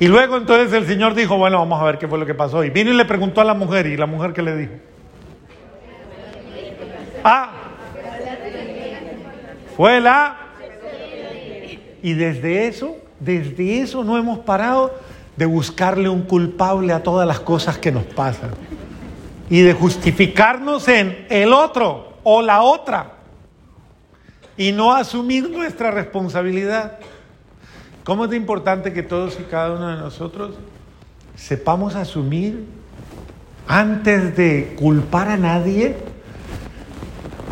Y 0.00 0.06
luego 0.06 0.36
entonces 0.36 0.72
el 0.72 0.86
Señor 0.86 1.14
dijo, 1.14 1.36
bueno, 1.36 1.58
vamos 1.58 1.80
a 1.80 1.84
ver 1.84 1.98
qué 1.98 2.06
fue 2.06 2.18
lo 2.18 2.26
que 2.26 2.34
pasó. 2.34 2.62
Y 2.64 2.70
vino 2.70 2.90
y 2.90 2.94
le 2.94 3.04
preguntó 3.04 3.40
a 3.40 3.44
la 3.44 3.54
mujer, 3.54 3.86
y 3.86 3.96
la 3.96 4.06
mujer 4.06 4.32
qué 4.32 4.42
le 4.42 4.56
dijo. 4.56 4.72
Ah, 7.24 7.52
fue 9.76 10.00
la... 10.00 10.36
Y 12.00 12.14
desde 12.14 12.68
eso, 12.68 12.96
desde 13.18 13.80
eso 13.80 14.04
no 14.04 14.16
hemos 14.16 14.38
parado 14.38 14.94
de 15.36 15.46
buscarle 15.46 16.08
un 16.08 16.22
culpable 16.22 16.92
a 16.92 17.02
todas 17.02 17.26
las 17.26 17.40
cosas 17.40 17.76
que 17.76 17.90
nos 17.90 18.04
pasan 18.04 18.50
y 19.50 19.62
de 19.62 19.72
justificarnos 19.72 20.88
en 20.88 21.26
el 21.30 21.52
otro 21.52 22.14
o 22.22 22.42
la 22.42 22.62
otra 22.62 23.12
y 24.56 24.72
no 24.72 24.92
asumir 24.92 25.48
nuestra 25.48 25.90
responsabilidad. 25.90 26.98
¿Cómo 28.04 28.24
es 28.24 28.32
importante 28.34 28.92
que 28.92 29.02
todos 29.02 29.38
y 29.40 29.44
cada 29.44 29.72
uno 29.72 29.88
de 29.88 29.96
nosotros 29.96 30.56
sepamos 31.36 31.94
asumir 31.94 32.66
antes 33.68 34.36
de 34.36 34.74
culpar 34.78 35.28
a 35.28 35.36
nadie, 35.36 35.94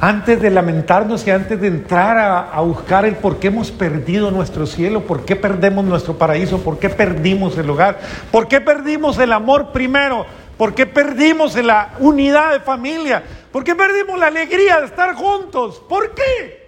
antes 0.00 0.40
de 0.40 0.50
lamentarnos 0.50 1.26
y 1.26 1.30
antes 1.30 1.60
de 1.60 1.68
entrar 1.68 2.18
a, 2.18 2.60
buscar 2.60 3.04
el 3.04 3.16
por 3.16 3.38
qué 3.38 3.48
hemos 3.48 3.70
perdido 3.70 4.30
nuestro 4.30 4.66
cielo, 4.66 5.02
por 5.04 5.24
qué 5.24 5.36
perdemos 5.36 5.84
nuestro 5.84 6.18
paraíso, 6.18 6.62
por 6.62 6.78
qué 6.78 6.88
perdimos 6.90 7.56
el 7.56 7.70
hogar, 7.70 8.00
por 8.30 8.48
qué 8.48 8.60
perdimos 8.60 9.18
el 9.18 9.32
amor 9.32 9.72
primero, 9.72 10.26
por 10.56 10.74
qué 10.74 10.86
perdimos 10.86 11.54
la 11.56 11.94
unidad 11.98 12.52
de 12.52 12.60
familia, 12.60 13.22
por 13.52 13.64
qué 13.64 13.74
perdimos 13.74 14.18
la 14.18 14.28
alegría 14.28 14.80
de 14.80 14.86
estar 14.86 15.14
juntos, 15.14 15.82
¿por 15.88 16.14
qué? 16.14 16.66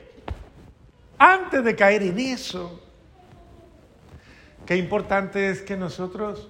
Antes 1.18 1.64
de 1.64 1.74
caer 1.74 2.02
en 2.02 2.18
eso, 2.18 2.80
qué 4.66 4.76
importante 4.76 5.50
es 5.50 5.62
que 5.62 5.76
nosotros 5.76 6.48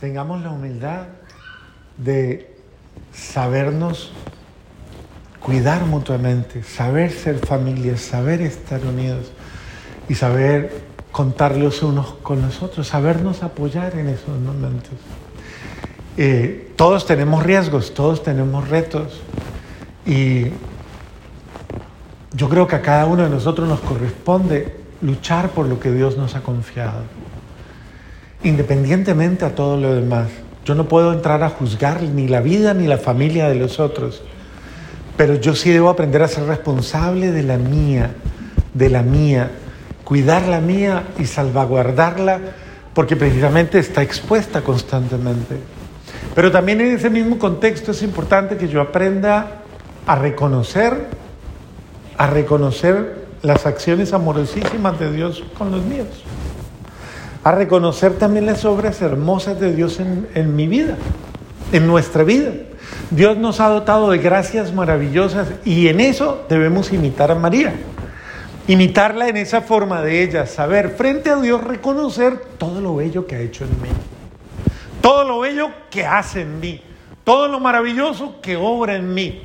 tengamos 0.00 0.42
la 0.42 0.50
humildad 0.50 1.06
de 1.96 2.54
sabernos 3.12 4.12
cuidar 5.40 5.84
mutuamente, 5.86 6.62
saber 6.62 7.10
ser 7.12 7.38
familia, 7.38 7.96
saber 7.96 8.42
estar 8.42 8.84
unidos 8.84 9.32
y 10.08 10.14
saber 10.14 10.82
contar 11.12 11.56
los 11.56 11.82
unos 11.82 12.14
con 12.22 12.42
los 12.42 12.62
otros, 12.62 12.88
sabernos 12.88 13.42
apoyar 13.42 13.96
en 13.96 14.08
esos 14.08 14.38
momentos. 14.40 14.92
Eh, 16.18 16.72
todos 16.76 17.04
tenemos 17.04 17.42
riesgos, 17.42 17.92
todos 17.92 18.22
tenemos 18.22 18.68
retos 18.68 19.20
y 20.06 20.46
yo 22.32 22.48
creo 22.48 22.66
que 22.66 22.76
a 22.76 22.82
cada 22.82 23.04
uno 23.04 23.24
de 23.24 23.28
nosotros 23.28 23.68
nos 23.68 23.80
corresponde 23.80 24.76
luchar 25.02 25.50
por 25.50 25.66
lo 25.66 25.78
que 25.78 25.90
Dios 25.90 26.16
nos 26.16 26.34
ha 26.34 26.40
confiado, 26.40 27.02
independientemente 28.42 29.44
a 29.44 29.54
todo 29.54 29.76
lo 29.76 29.94
demás. 29.94 30.28
Yo 30.64 30.74
no 30.74 30.88
puedo 30.88 31.12
entrar 31.12 31.42
a 31.42 31.50
juzgar 31.50 32.02
ni 32.02 32.28
la 32.28 32.40
vida 32.40 32.72
ni 32.72 32.86
la 32.86 32.98
familia 32.98 33.48
de 33.48 33.56
los 33.56 33.78
otros, 33.78 34.22
pero 35.18 35.34
yo 35.34 35.54
sí 35.54 35.70
debo 35.70 35.90
aprender 35.90 36.22
a 36.22 36.28
ser 36.28 36.44
responsable 36.44 37.30
de 37.30 37.42
la 37.42 37.58
mía, 37.58 38.12
de 38.72 38.88
la 38.88 39.02
mía, 39.02 39.50
cuidar 40.04 40.48
la 40.48 40.60
mía 40.60 41.04
y 41.18 41.26
salvaguardarla, 41.26 42.40
porque 42.94 43.16
precisamente 43.16 43.78
está 43.78 44.02
expuesta 44.02 44.62
constantemente. 44.62 45.56
Pero 46.36 46.52
también 46.52 46.80
en 46.80 46.94
ese 46.94 47.10
mismo 47.10 47.36
contexto 47.36 47.90
es 47.90 48.02
importante 48.04 48.56
que 48.56 48.68
yo 48.68 48.80
aprenda 48.80 49.62
a 50.06 50.14
reconocer, 50.14 51.08
a 52.16 52.28
reconocer 52.28 53.26
las 53.42 53.66
acciones 53.66 54.12
amorosísimas 54.12 55.00
de 55.00 55.10
Dios 55.10 55.42
con 55.58 55.72
los 55.72 55.82
míos 55.82 56.22
a 57.46 57.52
reconocer 57.52 58.14
también 58.14 58.44
las 58.44 58.64
obras 58.64 59.00
hermosas 59.02 59.60
de 59.60 59.72
Dios 59.72 60.00
en, 60.00 60.56
mi 60.56 60.66
vida, 60.66 60.96
en 61.70 61.86
nuestra 61.86 62.24
vida. 62.24 62.50
Dios 63.12 63.36
nos 63.36 63.60
ha 63.60 63.68
dotado 63.68 64.10
de 64.10 64.18
gracias 64.18 64.74
maravillosas 64.74 65.46
y 65.64 65.86
en 65.86 66.00
eso 66.00 66.44
debemos 66.48 66.92
imitar 66.92 67.30
a 67.30 67.36
María. 67.36 67.72
Imitarla 68.66 69.28
en 69.28 69.36
esa 69.36 69.60
forma 69.60 70.02
de 70.02 70.24
ella, 70.24 70.48
saber 70.48 70.90
frente 70.96 71.30
a 71.30 71.36
Dios 71.36 71.62
reconocer 71.62 72.36
todo 72.58 72.80
lo 72.80 72.96
bello 72.96 73.28
que 73.28 73.36
ha 73.36 73.40
hecho 73.40 73.62
en 73.62 73.70
mí, 73.80 73.90
todo 75.06 75.22
lo 75.22 75.38
bello 75.38 75.70
que 75.88 76.04
hace 76.04 76.40
en 76.40 76.58
mí, 76.58 76.82
todo 77.22 77.46
lo 77.46 77.60
maravilloso 77.60 78.40
que 78.40 78.56
obra 78.56 78.96
en 78.96 79.14
mí. 79.14 79.40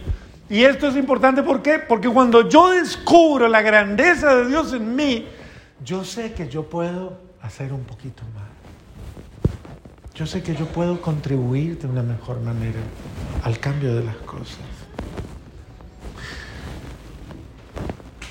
Y 0.50 0.64
esto 0.64 0.88
es 0.88 0.96
importante 0.96 1.44
¿por 1.44 1.62
qué? 1.62 1.78
Porque 1.78 2.10
cuando 2.10 2.50
yo 2.50 2.72
descubro 2.72 3.48
la 3.48 3.62
grandeza 3.62 4.38
de 4.38 4.48
Dios 4.48 4.74
en 4.74 4.96
mí, 4.96 5.28
yo 5.86 6.04
sé 6.04 6.34
que 6.34 6.50
yo 6.50 6.64
puedo 6.64 7.14
hacer 7.44 7.74
un 7.74 7.84
poquito 7.84 8.24
más. 8.34 8.50
Yo 10.16 10.26
sé 10.26 10.42
que 10.42 10.56
yo 10.56 10.66
puedo 10.66 11.00
contribuir 11.00 11.78
de 11.78 11.86
una 11.86 12.02
mejor 12.02 12.42
manera 12.42 12.80
al 13.44 13.60
cambio 13.60 13.94
de 13.94 14.04
las 14.04 14.16
cosas. 14.16 14.58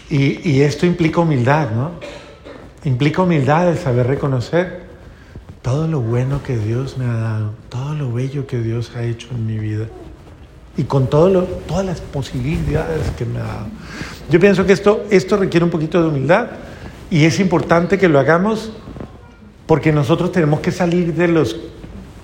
Y, 0.09 0.63
esto 0.63 0.85
implica 0.85 1.21
humildad, 1.21 1.71
¿no? 1.71 1.93
Implica 2.83 3.23
humildad 3.23 3.69
el 3.69 3.79
saber 3.79 4.09
reconocer 4.09 4.90
todo 5.63 5.87
lo 5.87 6.01
bueno 6.01 6.43
que 6.43 6.57
Dios 6.57 6.97
me 6.97 7.05
ha 7.05 7.15
dado, 7.15 7.51
todo 7.69 7.95
lo 7.95 8.13
bello 8.13 8.47
que 8.47 8.61
Dios 8.61 8.93
ha 8.97 9.03
hecho 9.03 9.29
en 9.33 9.47
mi 9.47 9.59
vida 9.59 9.87
y 10.77 10.85
con 10.85 11.09
todas 11.09 11.85
las 11.85 12.01
posibilidades 12.01 13.11
que 13.19 13.25
me 13.27 13.41
ha 13.41 13.45
dado. 13.45 13.67
Yo 14.31 14.41
pienso 14.41 14.65
que 14.65 14.73
esto, 14.73 15.05
esto 15.11 15.37
requiere 15.37 15.65
un 15.65 15.71
poquito 15.71 16.01
de 16.01 16.09
humildad 16.09 16.49
y 17.11 17.25
es 17.25 17.41
importante 17.41 17.99
que 17.99 18.09
lo 18.09 18.19
hagamos 18.19 18.73
porque 19.67 19.93
nosotros 19.93 20.33
tenemos 20.33 20.61
que 20.61 20.71
salir 20.71 21.15
de 21.15 21.29
los 21.29 21.57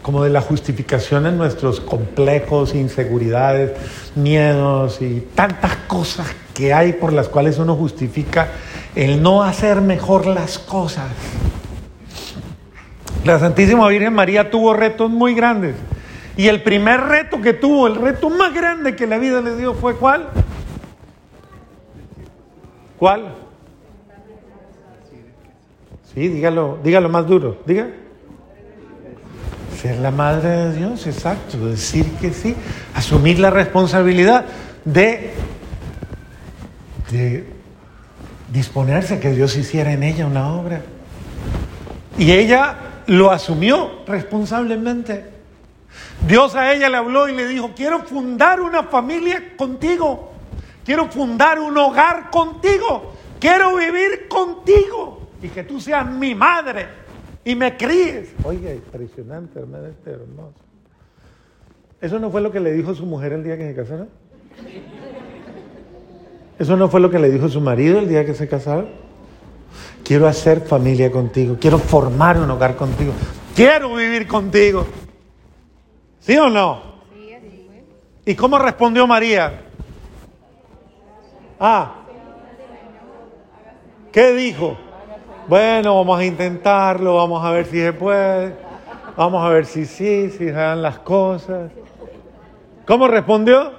como 0.02 0.22
de 0.22 0.30
la 0.30 0.40
justificación 0.40 1.26
en 1.26 1.36
nuestros 1.36 1.80
complejos, 1.80 2.76
inseguridades, 2.76 3.72
miedos 4.14 5.02
y 5.02 5.26
tantas 5.34 5.74
cosas 5.88 6.28
que 6.54 6.72
hay 6.72 6.92
por 6.92 7.12
las 7.12 7.28
cuales 7.28 7.58
uno 7.58 7.74
justifica 7.74 8.46
el 8.94 9.20
no 9.20 9.42
hacer 9.42 9.80
mejor 9.80 10.28
las 10.28 10.60
cosas. 10.60 11.08
La 13.26 13.40
Santísima 13.40 13.88
Virgen 13.88 14.14
María 14.14 14.52
tuvo 14.52 14.72
retos 14.72 15.10
muy 15.10 15.34
grandes. 15.34 15.74
Y 16.36 16.46
el 16.46 16.62
primer 16.62 17.00
reto 17.00 17.40
que 17.40 17.52
tuvo, 17.54 17.88
el 17.88 17.96
reto 17.96 18.30
más 18.30 18.54
grande 18.54 18.94
que 18.94 19.04
la 19.08 19.18
vida 19.18 19.40
le 19.40 19.56
dio 19.56 19.74
fue 19.74 19.96
¿cuál? 19.96 20.28
¿Cuál? 22.96 23.34
Sí, 26.14 26.28
dígalo, 26.28 26.78
dígalo 26.84 27.08
más 27.08 27.26
duro, 27.26 27.60
diga. 27.66 27.88
Ser 29.82 29.98
la 29.98 30.12
madre 30.12 30.48
de 30.48 30.76
Dios, 30.76 31.04
exacto, 31.08 31.66
decir 31.66 32.06
que 32.20 32.32
sí, 32.32 32.54
asumir 32.94 33.40
la 33.40 33.50
responsabilidad 33.50 34.44
de, 34.84 35.32
de 37.10 37.44
disponerse 38.52 39.14
a 39.14 39.20
que 39.20 39.32
Dios 39.32 39.56
hiciera 39.56 39.92
en 39.92 40.04
ella 40.04 40.26
una 40.26 40.52
obra. 40.52 40.82
Y 42.18 42.30
ella 42.30 42.76
lo 43.06 43.30
asumió 43.30 44.04
responsablemente. 44.06 45.24
Dios 46.26 46.54
a 46.54 46.72
ella 46.72 46.88
le 46.88 46.96
habló 46.96 47.28
y 47.28 47.34
le 47.34 47.46
dijo, 47.46 47.72
quiero 47.74 48.00
fundar 48.00 48.60
una 48.60 48.84
familia 48.84 49.56
contigo, 49.56 50.32
quiero 50.84 51.06
fundar 51.10 51.58
un 51.60 51.76
hogar 51.78 52.30
contigo, 52.30 53.14
quiero 53.38 53.76
vivir 53.76 54.28
contigo 54.28 55.28
y 55.42 55.48
que 55.48 55.62
tú 55.62 55.80
seas 55.80 56.10
mi 56.10 56.34
madre 56.34 56.86
y 57.44 57.54
me 57.54 57.76
críes. 57.76 58.34
Oiga, 58.44 58.72
impresionante, 58.72 59.60
hermano, 59.60 59.86
este 59.86 60.10
hermoso. 60.10 60.54
¿Eso 62.00 62.18
no 62.18 62.30
fue 62.30 62.40
lo 62.40 62.52
que 62.52 62.60
le 62.60 62.72
dijo 62.72 62.94
su 62.94 63.06
mujer 63.06 63.32
el 63.32 63.44
día 63.44 63.56
que 63.56 63.68
se 63.68 63.74
casaron? 63.74 64.08
¿Eso 66.58 66.76
no 66.76 66.88
fue 66.88 67.00
lo 67.00 67.10
que 67.10 67.18
le 67.18 67.30
dijo 67.30 67.48
su 67.48 67.60
marido 67.60 67.98
el 67.98 68.08
día 68.08 68.24
que 68.26 68.34
se 68.34 68.48
casaron? 68.48 69.05
Quiero 70.06 70.28
hacer 70.28 70.60
familia 70.60 71.10
contigo, 71.10 71.56
quiero 71.60 71.78
formar 71.78 72.38
un 72.38 72.48
hogar 72.48 72.76
contigo, 72.76 73.12
quiero 73.56 73.92
vivir 73.96 74.28
contigo. 74.28 74.86
¿Sí 76.20 76.36
o 76.36 76.48
no? 76.48 76.80
¿Y 78.24 78.36
cómo 78.36 78.56
respondió 78.56 79.04
María? 79.08 79.62
Ah, 81.58 81.94
¿qué 84.12 84.32
dijo? 84.32 84.76
Bueno, 85.48 85.96
vamos 85.96 86.20
a 86.20 86.24
intentarlo, 86.24 87.16
vamos 87.16 87.44
a 87.44 87.50
ver 87.50 87.66
si 87.66 87.80
se 87.80 87.92
puede, 87.92 88.54
vamos 89.16 89.44
a 89.44 89.48
ver 89.48 89.66
si 89.66 89.86
sí, 89.86 90.30
si 90.30 90.38
se 90.38 90.52
dan 90.52 90.82
las 90.82 91.00
cosas. 91.00 91.72
¿Cómo 92.86 93.08
respondió? 93.08 93.72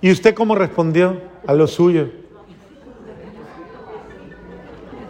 ¿Y 0.00 0.10
usted 0.10 0.34
cómo 0.34 0.56
respondió 0.56 1.20
a 1.46 1.52
lo 1.52 1.68
suyo? 1.68 2.21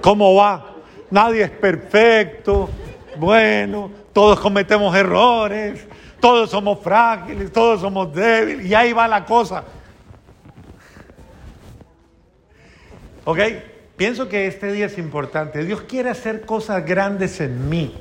¿Cómo 0.03 0.35
va? 0.35 0.75
Nadie 1.11 1.45
es 1.45 1.51
perfecto. 1.51 2.69
Bueno, 3.17 3.91
todos 4.13 4.41
cometemos 4.41 4.95
errores, 4.97 5.87
todos 6.21 6.51
somos 6.51 6.81
frágiles, 6.81 7.53
todos 7.53 7.81
somos 7.81 8.13
débiles, 8.13 8.67
y 8.67 8.75
ahí 8.75 8.93
va 8.93 9.07
la 9.07 9.25
cosa. 9.25 9.65
¿Ok? 13.25 13.39
Pienso 13.97 14.29
que 14.29 14.49
este 14.49 14.73
día 14.73 14.87
es 14.87 14.99
importante. 14.99 15.65
Dios 15.65 15.83
quiere 15.83 16.11
hacer 16.11 16.45
cosas 16.45 16.85
grandes 16.85 17.41
en 17.41 17.69
mí. 17.69 17.95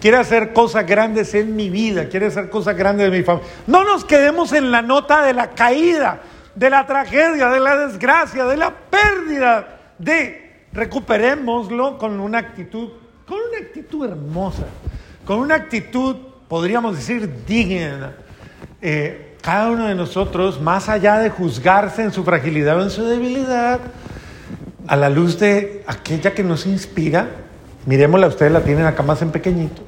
Quiere 0.00 0.16
hacer 0.16 0.54
cosas 0.54 0.86
grandes 0.86 1.34
en 1.34 1.54
mi 1.54 1.68
vida. 1.68 2.08
Quiere 2.08 2.26
hacer 2.26 2.48
cosas 2.48 2.76
grandes 2.76 3.08
en 3.08 3.12
mi 3.12 3.22
familia. 3.22 3.50
No 3.66 3.84
nos 3.84 4.04
quedemos 4.06 4.52
en 4.54 4.70
la 4.70 4.80
nota 4.80 5.22
de 5.22 5.34
la 5.34 5.50
caída, 5.50 6.22
de 6.54 6.70
la 6.70 6.86
tragedia, 6.86 7.50
de 7.50 7.60
la 7.60 7.76
desgracia, 7.76 8.46
de 8.46 8.56
la 8.56 8.72
pérdida. 8.72 9.78
De 9.98 10.41
recuperémoslo 10.72 11.98
con 11.98 12.20
una 12.20 12.38
actitud, 12.38 12.88
con 13.26 13.38
una 13.38 13.66
actitud 13.66 14.06
hermosa, 14.06 14.64
con 15.24 15.38
una 15.38 15.54
actitud, 15.54 16.16
podríamos 16.48 16.96
decir, 16.96 17.44
digna. 17.46 18.14
Eh, 18.80 19.36
cada 19.42 19.70
uno 19.70 19.86
de 19.86 19.94
nosotros, 19.94 20.60
más 20.60 20.88
allá 20.88 21.18
de 21.18 21.28
juzgarse 21.28 22.02
en 22.02 22.12
su 22.12 22.22
fragilidad 22.22 22.78
o 22.78 22.82
en 22.82 22.90
su 22.90 23.04
debilidad, 23.04 23.80
a 24.86 24.96
la 24.96 25.08
luz 25.08 25.38
de 25.38 25.82
aquella 25.86 26.32
que 26.32 26.44
nos 26.44 26.64
inspira, 26.66 27.28
miremosla, 27.86 28.28
ustedes 28.28 28.52
la 28.52 28.60
tienen 28.60 28.86
acá 28.86 29.02
más 29.02 29.20
en 29.20 29.30
pequeñito, 29.30 29.82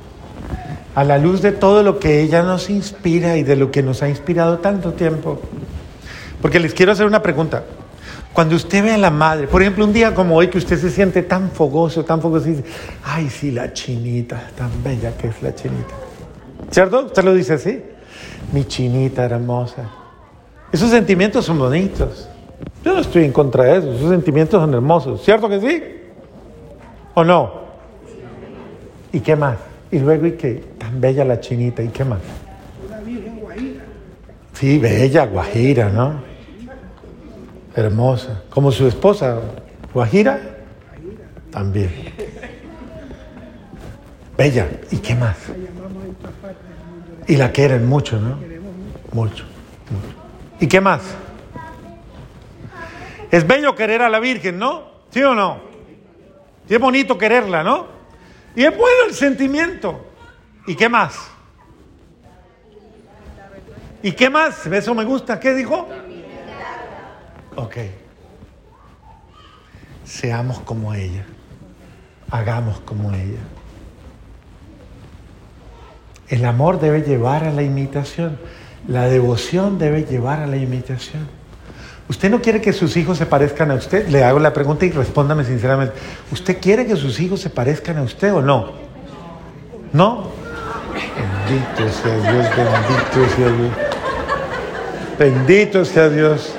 a 0.95 1.05
la 1.05 1.19
luz 1.19 1.41
de 1.41 1.53
todo 1.53 1.83
lo 1.83 2.01
que 2.01 2.21
ella 2.21 2.43
nos 2.43 2.69
inspira 2.69 3.37
y 3.37 3.45
de 3.45 3.57
lo 3.57 3.71
que 3.71 3.83
nos 3.83 4.03
ha 4.03 4.09
inspirado 4.09 4.59
tanto 4.59 4.93
tiempo. 4.93 5.41
Porque 6.43 6.61
les 6.61 6.75
quiero 6.75 6.93
hacer 6.93 7.07
una 7.07 7.23
pregunta. 7.23 7.65
Cuando 8.35 8.57
usted 8.57 8.83
ve 8.83 8.91
a 8.91 8.99
la 8.99 9.11
madre, 9.11 9.47
por 9.47 9.63
ejemplo, 9.63 9.85
un 9.85 9.93
día 9.93 10.13
como 10.13 10.35
hoy 10.35 10.49
que 10.49 10.59
usted 10.59 10.77
se 10.77 10.91
siente 10.91 11.23
tan 11.23 11.53
fogoso, 11.53 12.05
tan 12.05 12.21
fogoso, 12.21 12.49
y 12.49 12.55
dice, 12.55 12.65
ay, 13.05 13.31
sí, 13.31 13.53
la 13.53 13.73
chinita, 13.73 14.51
tan 14.59 14.71
bella 14.83 15.17
que 15.17 15.29
es 15.29 15.41
la 15.41 15.55
chinita. 15.55 15.95
¿Cierto? 16.69 17.07
Usted 17.07 17.23
lo 17.23 17.33
dice 17.33 17.55
así. 17.55 17.81
Mi 18.53 18.65
chinita 18.65 19.25
hermosa. 19.25 19.89
Esos 20.73 20.91
sentimientos 20.91 21.45
son 21.45 21.61
bonitos. 21.61 22.29
Yo 22.85 22.95
no 22.95 23.01
estoy 23.01 23.25
en 23.25 23.33
contra 23.33 23.65
de 23.65 23.79
eso, 23.79 23.93
esos 23.93 24.11
sentimientos 24.11 24.61
son 24.61 24.75
hermosos, 24.75 25.23
¿cierto 25.23 25.49
que 25.49 25.61
sí? 25.61 25.83
¿O 27.15 27.23
no? 27.23 27.53
¿Y 29.13 29.21
qué 29.21 29.37
más? 29.37 29.57
Y 29.93 30.01
luego, 30.01 30.27
¿y 30.27 30.33
qué? 30.33 30.65
Tan 30.77 31.01
bella 31.01 31.25
la 31.25 31.39
chinita, 31.39 31.83
¿y 31.83 31.89
qué 31.89 32.05
más? 32.05 32.19
Una 32.87 32.99
virgen 32.99 33.39
guajira. 33.39 33.85
Sí, 34.53 34.79
bella, 34.79 35.27
guajira, 35.27 35.89
¿no? 35.89 36.34
Hermosa. 37.75 38.43
Como 38.51 38.71
su 38.71 38.87
esposa, 38.87 39.41
guajira, 39.93 40.41
también. 41.51 41.91
Bella, 44.37 44.69
¿y 44.91 44.99
qué 44.99 45.15
más? 45.15 45.37
Y 47.27 47.37
la 47.37 47.53
quieren 47.53 47.87
mucho, 47.87 48.19
¿no? 48.19 48.39
Mucho. 49.13 49.45
Mucho. 49.91 50.15
¿Y 50.61 50.67
qué 50.67 50.81
más? 50.81 51.03
Es 53.31 53.47
bello 53.47 53.75
querer 53.75 54.03
a 54.03 54.09
la 54.09 54.21
Virgen, 54.21 54.59
¿no? 54.59 54.85
¿Sí 55.11 55.23
o 55.23 55.35
no? 55.35 55.59
Sí 56.69 56.75
es 56.75 56.81
bonito 56.81 57.19
quererla, 57.19 57.63
¿no? 57.63 57.87
Y 58.57 58.65
es 58.65 58.77
bueno 58.77 59.07
el 59.09 59.15
sentimiento. 59.15 60.07
¿Y 60.67 60.77
qué 60.77 60.89
más? 60.89 61.31
¿Y 64.03 64.13
qué 64.13 64.31
más? 64.31 64.67
Eso 64.67 64.95
me 64.95 65.05
gusta. 65.05 65.41
¿Qué 65.41 65.55
dijo? 65.55 65.89
Ok. 67.57 67.77
Seamos 70.05 70.59
como 70.61 70.95
ella. 70.95 71.25
Hagamos 72.31 72.81
como 72.81 73.13
ella. 73.13 73.41
El 76.29 76.45
amor 76.45 76.81
debe 76.81 77.03
llevar 77.03 77.45
a 77.45 77.53
la 77.53 77.63
imitación. 77.63 78.39
La 78.89 79.07
devoción 79.07 79.79
debe 79.79 80.05
llevar 80.05 80.41
a 80.41 80.47
la 80.47 80.57
imitación. 80.57 81.27
¿Usted 82.09 82.31
no 82.31 82.43
quiere 82.43 82.61
que 82.61 82.73
sus 82.73 82.97
hijos 82.97 83.17
se 83.17 83.27
parezcan 83.27 83.71
a 83.71 83.75
usted? 83.75 84.09
Le 84.09 84.25
hago 84.25 84.39
la 84.39 84.53
pregunta 84.53 84.85
y 84.85 84.91
respóndame 84.91 85.45
sinceramente. 85.45 85.95
¿Usted 86.31 86.59
quiere 86.61 86.87
que 86.87 86.97
sus 86.97 87.19
hijos 87.21 87.41
se 87.41 87.49
parezcan 87.49 87.97
a 87.99 88.03
usted 88.03 88.35
o 88.35 88.43
no? 88.43 88.73
¿No? 89.93 90.29
Bendito 90.93 91.93
sea 91.93 92.33
Dios, 92.33 92.47
bendito 92.57 93.37
sea 93.37 93.49
Dios. 93.49 93.73
Bendito 95.19 95.85
sea 95.85 96.09
Dios. 96.09 96.55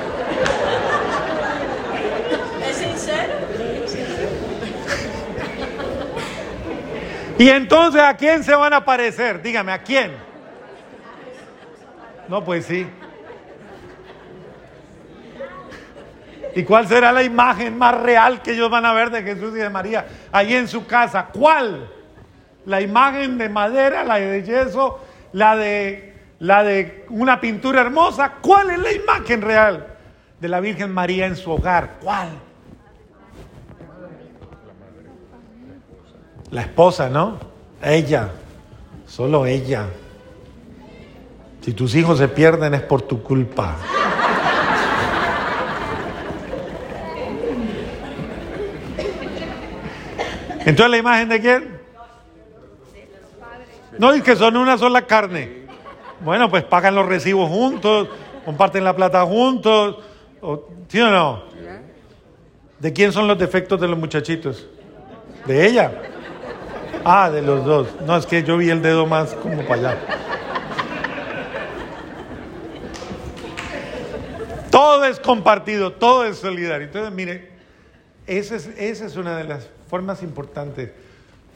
Y 7.37 7.49
entonces, 7.49 8.01
¿a 8.01 8.15
quién 8.15 8.43
se 8.43 8.55
van 8.55 8.73
a 8.73 8.85
parecer? 8.85 9.41
Dígame, 9.41 9.71
¿a 9.71 9.83
quién? 9.83 10.13
No, 12.29 12.43
pues 12.43 12.65
sí. 12.65 12.87
¿Y 16.55 16.63
cuál 16.63 16.87
será 16.87 17.11
la 17.11 17.23
imagen 17.23 17.77
más 17.77 17.99
real 17.99 18.41
que 18.41 18.53
ellos 18.53 18.69
van 18.69 18.85
a 18.85 18.93
ver 18.93 19.09
de 19.09 19.23
Jesús 19.23 19.53
y 19.53 19.59
de 19.59 19.69
María 19.69 20.05
ahí 20.31 20.55
en 20.55 20.69
su 20.69 20.87
casa? 20.87 21.27
¿Cuál? 21.33 21.91
La 22.65 22.79
imagen 22.79 23.37
de 23.37 23.49
madera, 23.49 24.05
la 24.05 24.15
de 24.15 24.41
yeso, 24.41 25.05
la 25.33 25.57
de, 25.57 26.13
la 26.39 26.63
de 26.63 27.05
una 27.09 27.41
pintura 27.41 27.81
hermosa. 27.81 28.35
¿Cuál 28.41 28.71
es 28.71 28.79
la 28.79 28.93
imagen 28.93 29.41
real 29.41 29.85
de 30.39 30.47
la 30.47 30.61
Virgen 30.61 30.93
María 30.93 31.25
en 31.25 31.35
su 31.35 31.51
hogar? 31.51 31.97
¿Cuál? 32.01 32.29
La 36.55 36.61
esposa, 36.61 37.09
¿no? 37.09 37.37
Ella, 37.83 38.29
solo 39.05 39.45
ella. 39.45 39.87
Si 41.59 41.73
tus 41.73 41.93
hijos 41.95 42.17
se 42.17 42.29
pierden 42.29 42.73
es 42.73 42.81
por 42.81 43.01
tu 43.01 43.21
culpa. 43.21 43.75
Entonces 50.59 50.91
la 50.91 50.97
imagen 50.97 51.27
de 51.27 51.41
quién? 51.41 51.81
No, 53.99 54.13
es 54.13 54.23
que 54.23 54.37
son 54.37 54.55
una 54.55 54.77
sola 54.77 55.05
carne. 55.05 55.65
Bueno, 56.21 56.49
pues 56.49 56.63
pagan 56.63 56.95
los 56.95 57.05
recibos 57.05 57.49
juntos, 57.49 58.07
comparten 58.45 58.85
la 58.85 58.95
plata 58.95 59.25
juntos. 59.25 59.97
¿Sí 60.87 61.01
o 61.01 61.11
no? 61.11 61.43
¿De 62.79 62.93
quién 62.93 63.11
son 63.11 63.27
los 63.27 63.37
defectos 63.37 63.77
de 63.81 63.89
los 63.89 63.99
muchachitos? 63.99 64.65
¿De 65.45 65.67
ella? 65.67 66.13
Ah, 67.05 67.29
de 67.29 67.41
los 67.43 67.63
dos. 67.63 67.87
No, 68.05 68.17
es 68.17 68.25
que 68.25 68.43
yo 68.43 68.57
vi 68.57 68.69
el 68.71 68.81
dedo 68.81 69.05
más 69.05 69.33
como 69.35 69.61
para 69.61 69.91
allá. 69.91 69.97
Todo 74.71 75.05
es 75.05 75.19
compartido, 75.19 75.93
todo 75.93 76.25
es 76.25 76.37
solidario. 76.37 76.87
Entonces, 76.87 77.13
mire, 77.13 77.49
esa 78.27 78.55
es, 78.55 78.67
esa 78.77 79.05
es 79.05 79.15
una 79.15 79.37
de 79.37 79.45
las 79.45 79.67
formas 79.89 80.21
importantes, 80.23 80.89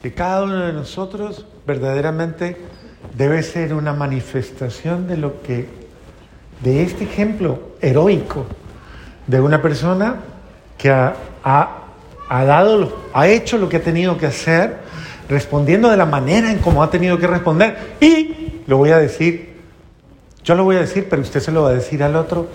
que 0.02 0.14
cada 0.14 0.44
uno 0.44 0.56
de 0.66 0.72
nosotros 0.72 1.44
verdaderamente 1.66 2.56
debe 3.16 3.42
ser 3.42 3.74
una 3.74 3.92
manifestación 3.92 5.06
de 5.08 5.16
lo 5.16 5.42
que, 5.42 5.66
de 6.62 6.82
este 6.82 7.04
ejemplo 7.04 7.58
heroico 7.82 8.46
de 9.26 9.40
una 9.40 9.60
persona 9.60 10.16
que 10.78 10.90
ha, 10.90 11.14
ha- 11.44 11.76
ha 12.28 12.44
dado, 12.44 12.96
ha 13.12 13.26
hecho 13.28 13.58
lo 13.58 13.68
que 13.68 13.78
ha 13.78 13.82
tenido 13.82 14.16
que 14.16 14.26
hacer, 14.26 14.76
respondiendo 15.30 15.88
de 15.88 15.96
la 15.96 16.06
manera 16.06 16.50
en 16.50 16.58
cómo 16.58 16.82
ha 16.82 16.90
tenido 16.90 17.16
que 17.16 17.28
responder. 17.28 17.96
Y 18.00 18.62
lo 18.66 18.76
voy 18.76 18.90
a 18.90 18.98
decir, 18.98 19.54
yo 20.44 20.56
lo 20.56 20.64
voy 20.64 20.76
a 20.76 20.80
decir, 20.80 21.06
pero 21.08 21.22
usted 21.22 21.40
se 21.40 21.52
lo 21.52 21.62
va 21.62 21.70
a 21.70 21.74
decir 21.74 22.02
al 22.02 22.16
otro 22.16 22.48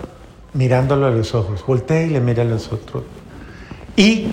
mirándolo 0.52 1.06
a 1.06 1.10
los 1.10 1.34
ojos. 1.34 1.64
Voltea 1.66 2.02
y 2.02 2.10
le 2.10 2.20
mira 2.20 2.42
a 2.42 2.46
los 2.46 2.70
otros. 2.72 3.04
Y 3.96 4.28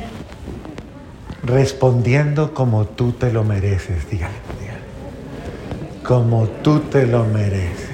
respondiendo 1.43 2.53
como 2.53 2.85
tú 2.85 3.13
te 3.13 3.31
lo 3.31 3.45
mereces, 3.45 4.09
dígale, 4.09 4.33
dígale. 4.59 6.03
Como 6.03 6.47
tú 6.61 6.81
te 6.81 7.07
lo 7.07 7.23
mereces. 7.23 7.91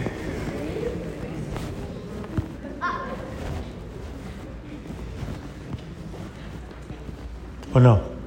¿O 7.71 7.79
no? 7.79 8.18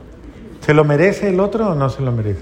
¿Se 0.64 0.74
lo 0.74 0.84
merece 0.84 1.28
el 1.28 1.40
otro 1.40 1.70
o 1.70 1.74
no 1.74 1.90
se 1.90 2.02
lo 2.02 2.12
merece? 2.12 2.40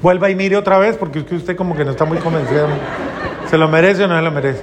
Vuelva 0.00 0.30
y 0.30 0.36
mire 0.36 0.56
otra 0.56 0.78
vez 0.78 0.96
porque 0.96 1.20
es 1.20 1.24
que 1.24 1.34
usted 1.34 1.56
como 1.56 1.76
que 1.76 1.84
no 1.84 1.90
está 1.90 2.04
muy 2.04 2.18
convencido. 2.18 2.68
¿Se 3.50 3.58
lo 3.58 3.68
merece 3.68 4.04
o 4.04 4.08
no 4.08 4.16
se 4.16 4.22
lo 4.22 4.30
merece? 4.30 4.62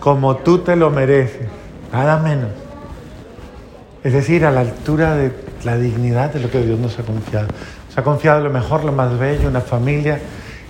Como 0.00 0.36
tú 0.36 0.58
te 0.58 0.74
lo 0.76 0.90
mereces, 0.90 1.48
nada 1.92 2.18
menos. 2.18 2.50
Es 4.02 4.12
decir, 4.12 4.44
a 4.46 4.50
la 4.50 4.60
altura 4.60 5.16
de 5.16 5.32
la 5.64 5.76
dignidad 5.76 6.32
de 6.32 6.40
lo 6.40 6.50
que 6.50 6.62
Dios 6.62 6.78
nos 6.78 6.98
ha 6.98 7.02
confiado. 7.02 7.48
Nos 7.88 7.98
ha 7.98 8.02
confiado 8.02 8.42
lo 8.42 8.50
mejor, 8.50 8.84
lo 8.84 8.92
más 8.92 9.18
bello, 9.18 9.48
una 9.48 9.60
familia. 9.60 10.18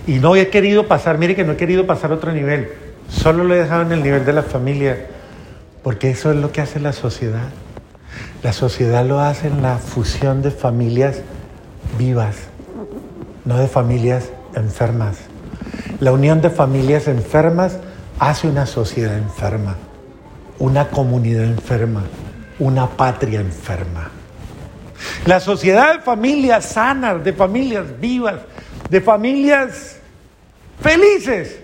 Y 0.07 0.19
no 0.19 0.35
he 0.35 0.49
querido 0.49 0.87
pasar, 0.87 1.17
mire 1.17 1.35
que 1.35 1.43
no 1.43 1.53
he 1.53 1.57
querido 1.57 1.85
pasar 1.85 2.11
a 2.11 2.15
otro 2.15 2.31
nivel. 2.31 2.69
Solo 3.09 3.43
lo 3.43 3.55
he 3.55 3.59
dejado 3.59 3.83
en 3.83 3.91
el 3.93 4.03
nivel 4.03 4.25
de 4.25 4.33
la 4.33 4.43
familia, 4.43 5.07
porque 5.83 6.09
eso 6.09 6.31
es 6.31 6.37
lo 6.37 6.51
que 6.51 6.61
hace 6.61 6.79
la 6.79 6.93
sociedad. 6.93 7.49
La 8.45 8.53
sociedad 8.53 9.03
lo 9.03 9.21
hace 9.21 9.47
en 9.47 9.63
la 9.63 9.79
fusión 9.79 10.43
de 10.43 10.51
familias 10.51 11.23
vivas, 11.97 12.35
no 13.43 13.57
de 13.57 13.67
familias 13.67 14.29
enfermas. 14.53 15.17
La 15.99 16.11
unión 16.11 16.41
de 16.41 16.51
familias 16.51 17.07
enfermas 17.07 17.79
hace 18.19 18.47
una 18.47 18.67
sociedad 18.67 19.17
enferma, 19.17 19.77
una 20.59 20.89
comunidad 20.89 21.45
enferma, 21.45 22.03
una 22.59 22.87
patria 22.87 23.39
enferma. 23.39 24.11
La 25.25 25.39
sociedad 25.39 25.95
de 25.95 26.01
familias 26.01 26.65
sanas, 26.65 27.23
de 27.23 27.33
familias 27.33 27.99
vivas, 27.99 28.41
de 28.91 29.01
familias 29.01 29.97
felices, 30.83 31.61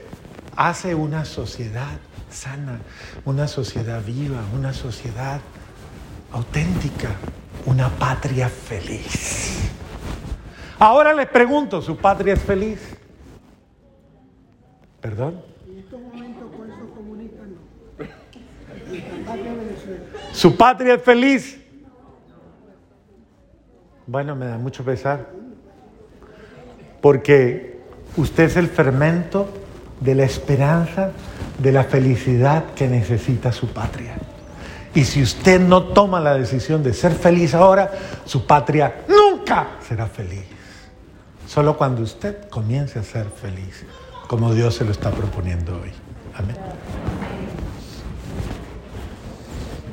hace 0.56 0.96
una 0.96 1.26
sociedad 1.26 2.00
sana, 2.32 2.80
una 3.24 3.48
sociedad 3.48 4.04
viva, 4.04 4.40
una 4.56 4.74
sociedad 4.74 5.42
auténtica, 6.32 7.10
una 7.66 7.90
patria 7.90 8.50
feliz. 8.50 9.70
Ahora 10.80 11.14
les 11.14 11.28
pregunto, 11.28 11.82
¿su 11.82 11.98
patria 11.98 12.34
es 12.34 12.42
feliz? 12.42 12.80
¿Perdón? 15.00 15.42
En 15.70 15.80
estos 15.80 16.02
momentos 16.02 16.44
con 16.56 16.72
esos 16.72 16.90
comunistas 16.96 17.48
no. 17.48 17.72
Su 20.34 20.56
patria 20.56 20.96
es 20.96 21.04
feliz. 21.04 21.60
Bueno, 24.08 24.36
me 24.36 24.46
da 24.48 24.58
mucho 24.58 24.84
pesar. 24.84 25.30
Porque 27.02 27.80
usted 28.18 28.44
es 28.46 28.58
el 28.58 28.68
fermento 28.68 29.48
de 30.00 30.16
la 30.16 30.24
esperanza, 30.24 31.12
de 31.60 31.72
la 31.72 31.84
felicidad 31.84 32.74
que 32.76 32.88
necesita 32.88 33.52
su 33.52 33.68
patria. 33.68 34.16
Y 34.94 35.06
si 35.06 35.22
usted 35.22 35.60
no 35.60 35.84
toma 35.84 36.20
la 36.20 36.34
decisión 36.34 36.84
de 36.84 36.94
ser 36.94 37.14
feliz 37.14 37.54
ahora, 37.54 37.92
su 38.26 38.46
patria 38.46 39.04
nunca 39.08 39.78
será 39.88 40.08
feliz. 40.08 40.44
Solo 41.48 41.78
cuando 41.78 42.02
usted 42.02 42.50
comience 42.50 43.00
a 43.00 43.04
ser 43.04 43.28
feliz, 43.30 43.86
como 44.28 44.54
Dios 44.54 44.76
se 44.76 44.86
lo 44.86 44.92
está 44.92 45.12
proponiendo 45.12 45.74
hoy. 45.82 45.92
Amén. 46.36 46.56